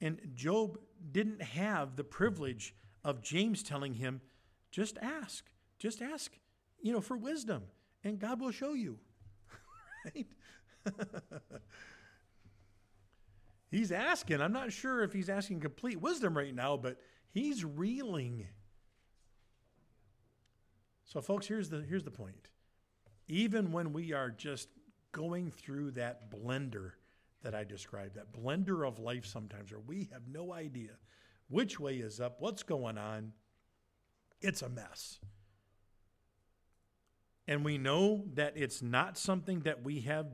And 0.00 0.18
Job 0.34 0.78
didn't 1.12 1.42
have 1.42 1.96
the 1.96 2.04
privilege 2.04 2.74
of 3.04 3.22
James 3.22 3.62
telling 3.62 3.94
him, 3.94 4.20
just 4.70 4.98
ask, 5.02 5.44
just 5.78 6.00
ask, 6.00 6.38
you 6.80 6.92
know, 6.92 7.00
for 7.00 7.16
wisdom, 7.16 7.64
and 8.04 8.18
God 8.18 8.40
will 8.40 8.50
show 8.50 8.72
you. 8.72 8.98
right? 10.04 10.26
he's 13.70 13.92
asking. 13.92 14.40
I'm 14.40 14.52
not 14.52 14.72
sure 14.72 15.02
if 15.02 15.12
he's 15.12 15.28
asking 15.28 15.60
complete 15.60 16.00
wisdom 16.00 16.36
right 16.36 16.54
now, 16.54 16.76
but 16.76 16.98
he's 17.30 17.64
reeling. 17.64 18.46
So, 21.04 21.20
folks, 21.20 21.46
here's 21.46 21.68
the, 21.68 21.82
here's 21.82 22.04
the 22.04 22.10
point 22.10 22.49
even 23.30 23.70
when 23.70 23.92
we 23.92 24.12
are 24.12 24.30
just 24.30 24.68
going 25.12 25.52
through 25.52 25.92
that 25.92 26.30
blender 26.30 26.92
that 27.42 27.54
I 27.54 27.64
described, 27.64 28.16
that 28.16 28.32
blender 28.32 28.86
of 28.86 28.98
life 28.98 29.24
sometimes, 29.24 29.70
where 29.70 29.80
we 29.80 30.08
have 30.12 30.22
no 30.28 30.52
idea 30.52 30.90
which 31.48 31.78
way 31.78 31.96
is 31.96 32.20
up, 32.20 32.36
what's 32.40 32.62
going 32.62 32.98
on, 32.98 33.32
it's 34.40 34.62
a 34.62 34.68
mess. 34.68 35.18
And 37.46 37.64
we 37.64 37.78
know 37.78 38.24
that 38.34 38.52
it's 38.56 38.82
not 38.82 39.16
something 39.16 39.60
that 39.60 39.82
we 39.84 40.00
have 40.00 40.26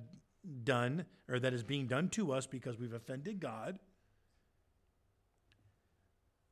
done 0.64 1.06
or 1.28 1.38
that 1.38 1.52
is 1.52 1.62
being 1.62 1.86
done 1.86 2.08
to 2.10 2.32
us 2.32 2.46
because 2.46 2.78
we've 2.78 2.92
offended 2.92 3.40
God. 3.40 3.78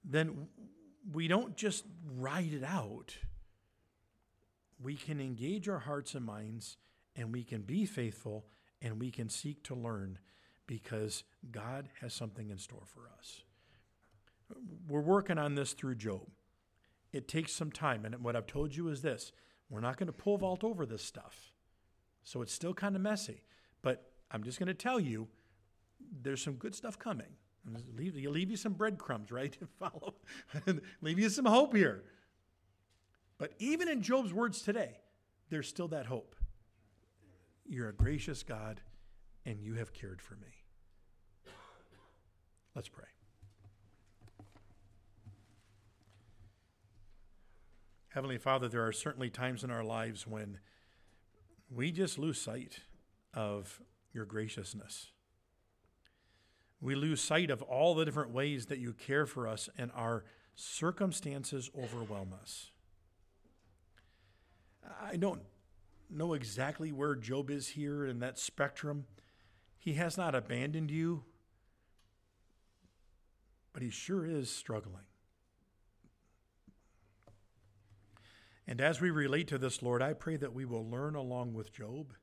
Then 0.05 0.49
we 1.13 1.29
don't 1.29 1.57
just 1.57 1.85
ride 2.17 2.53
it 2.53 2.65
out 2.65 3.17
we 4.85 4.95
can 4.95 5.19
engage 5.21 5.69
our 5.69 5.79
hearts 5.79 6.15
and 6.15 6.25
minds 6.25 6.77
and 7.17 7.33
we 7.33 7.43
can 7.43 7.63
be 7.63 7.87
faithful 7.87 8.45
and 8.83 9.01
we 9.01 9.11
can 9.11 9.31
seek 9.31 9.65
to 9.65 9.75
learn 9.75 10.19
because 10.67 11.25
God 11.51 11.89
has 12.03 12.13
something 12.13 12.51
in 12.51 12.59
store 12.59 12.85
for 12.85 13.09
us. 13.19 13.41
We're 14.87 15.01
working 15.01 15.39
on 15.39 15.55
this 15.55 15.73
through 15.73 15.95
Job. 15.97 16.29
It 17.13 17.29
takes 17.29 17.53
some 17.53 17.73
time. 17.73 18.05
And 18.05 18.23
what 18.23 18.37
I've 18.37 18.47
told 18.47 18.77
you 18.77 18.89
is 18.89 19.01
this 19.01 19.33
we're 19.71 19.81
not 19.81 19.97
going 19.97 20.09
to 20.09 20.13
pull 20.13 20.37
vault 20.37 20.63
over 20.63 20.85
this 20.85 21.03
stuff. 21.03 21.55
So 22.23 22.43
it's 22.43 22.53
still 22.53 22.75
kind 22.75 22.95
of 22.95 23.03
messy. 23.03 23.43
But 23.83 24.11
I'm 24.31 24.43
just 24.43 24.59
going 24.59 24.67
to 24.67 24.75
tell 24.75 25.01
you 25.01 25.29
there's 26.23 26.43
some 26.43 26.55
good 26.55 26.75
stuff 26.75 26.99
coming. 26.99 27.37
Leave, 27.97 28.15
leave 28.15 28.51
you 28.51 28.59
some 28.59 28.75
breadcrumbs, 28.75 29.33
right? 29.33 29.57
Follow. 29.79 30.17
leave 31.01 31.19
you 31.19 31.31
some 31.31 31.47
hope 31.47 31.75
here. 31.75 32.05
But 33.39 33.53
even 33.59 33.89
in 33.89 34.03
Job's 34.03 34.33
words 34.33 34.63
today, 34.63 34.99
there's 35.51 35.69
still 35.69 35.89
that 35.89 36.07
hope. 36.07 36.37
You're 37.67 37.89
a 37.89 37.95
gracious 37.95 38.43
God, 38.43 38.81
and 39.45 39.61
you 39.61 39.75
have 39.75 39.93
cared 39.93 40.21
for 40.21 40.35
me. 40.37 40.49
Let's 42.75 42.89
pray. 42.89 43.05
Heavenly 48.09 48.39
Father, 48.39 48.69
there 48.69 48.87
are 48.87 48.93
certainly 48.93 49.31
times 49.31 49.65
in 49.65 49.71
our 49.71 49.83
lives 49.83 50.27
when 50.27 50.59
we 51.69 51.91
just 51.91 52.19
lose 52.19 52.41
sight 52.41 52.81
of 53.33 53.81
your 54.13 54.25
graciousness. 54.25 55.11
We 56.81 56.95
lose 56.95 57.21
sight 57.21 57.51
of 57.51 57.63
all 57.63 57.95
the 57.95 58.05
different 58.05 58.31
ways 58.31 58.67
that 58.67 58.79
you 58.79 58.93
care 58.93 59.27
for 59.27 59.49
us, 59.49 59.69
and 59.77 59.91
our 59.97 60.25
circumstances 60.55 61.71
overwhelm 61.77 62.33
us. 62.41 62.71
I 65.03 65.17
don't 65.17 65.43
know 66.11 66.35
exactly 66.35 66.93
where 66.93 67.15
Job 67.15 67.51
is 67.51 67.69
here 67.69 68.07
in 68.07 68.21
that 68.21 68.39
spectrum. 68.39 69.07
He 69.79 69.95
has 69.95 70.17
not 70.17 70.35
abandoned 70.35 70.91
you, 70.91 71.25
but 73.73 73.83
he 73.83 73.91
sure 73.91 74.25
is 74.25 74.51
struggling. 74.51 75.05
And 78.67 78.81
as 78.81 79.01
we 79.01 79.11
relate 79.11 79.49
to 79.49 79.59
this, 79.59 79.83
Lord, 79.83 80.01
I 80.01 80.15
pray 80.15 80.37
that 80.37 80.55
we 80.55 80.65
will 80.65 80.89
learn 80.89 81.15
along 81.15 81.53
with 81.53 81.73
Job. 81.73 82.15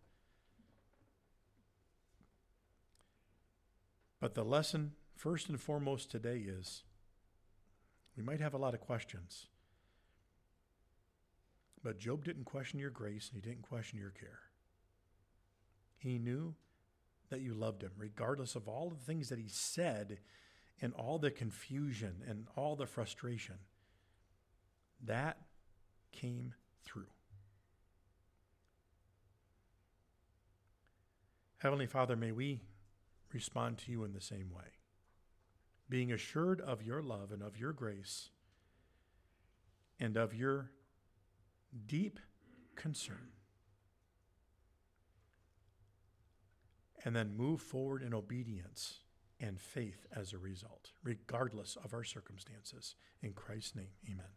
But 4.19 4.33
the 4.33 4.43
lesson, 4.43 4.93
first 5.15 5.49
and 5.49 5.59
foremost, 5.59 6.09
today 6.09 6.37
is 6.37 6.83
we 8.17 8.23
might 8.23 8.41
have 8.41 8.53
a 8.53 8.57
lot 8.57 8.73
of 8.73 8.81
questions. 8.81 9.47
But 11.83 11.99
Job 11.99 12.23
didn't 12.23 12.45
question 12.45 12.79
your 12.79 12.89
grace 12.89 13.29
and 13.31 13.41
he 13.41 13.49
didn't 13.49 13.67
question 13.67 13.97
your 13.97 14.11
care. 14.11 14.39
He 15.97 16.19
knew 16.19 16.55
that 17.29 17.41
you 17.41 17.53
loved 17.53 17.81
him, 17.81 17.91
regardless 17.97 18.55
of 18.55 18.67
all 18.67 18.89
the 18.89 19.03
things 19.03 19.29
that 19.29 19.39
he 19.39 19.47
said 19.47 20.19
and 20.81 20.93
all 20.93 21.17
the 21.17 21.31
confusion 21.31 22.23
and 22.27 22.47
all 22.55 22.75
the 22.75 22.85
frustration. 22.85 23.55
That 25.03 25.37
came 26.11 26.53
through. 26.83 27.07
Heavenly 31.59 31.87
Father, 31.87 32.15
may 32.15 32.31
we 32.31 32.61
respond 33.33 33.77
to 33.79 33.91
you 33.91 34.03
in 34.03 34.13
the 34.13 34.21
same 34.21 34.49
way, 34.51 34.65
being 35.89 36.11
assured 36.11 36.59
of 36.59 36.83
your 36.83 37.01
love 37.01 37.31
and 37.31 37.41
of 37.41 37.57
your 37.57 37.71
grace 37.71 38.29
and 39.99 40.17
of 40.17 40.33
your 40.33 40.71
deep 41.87 42.19
concern. 42.75 43.29
And 47.03 47.15
then 47.15 47.35
move 47.35 47.61
forward 47.61 48.03
in 48.03 48.13
obedience 48.13 48.99
and 49.39 49.59
faith 49.59 50.05
as 50.15 50.33
a 50.33 50.37
result, 50.37 50.91
regardless 51.03 51.77
of 51.83 51.93
our 51.93 52.03
circumstances. 52.03 52.95
In 53.23 53.33
Christ's 53.33 53.75
name, 53.75 53.89
amen. 54.07 54.27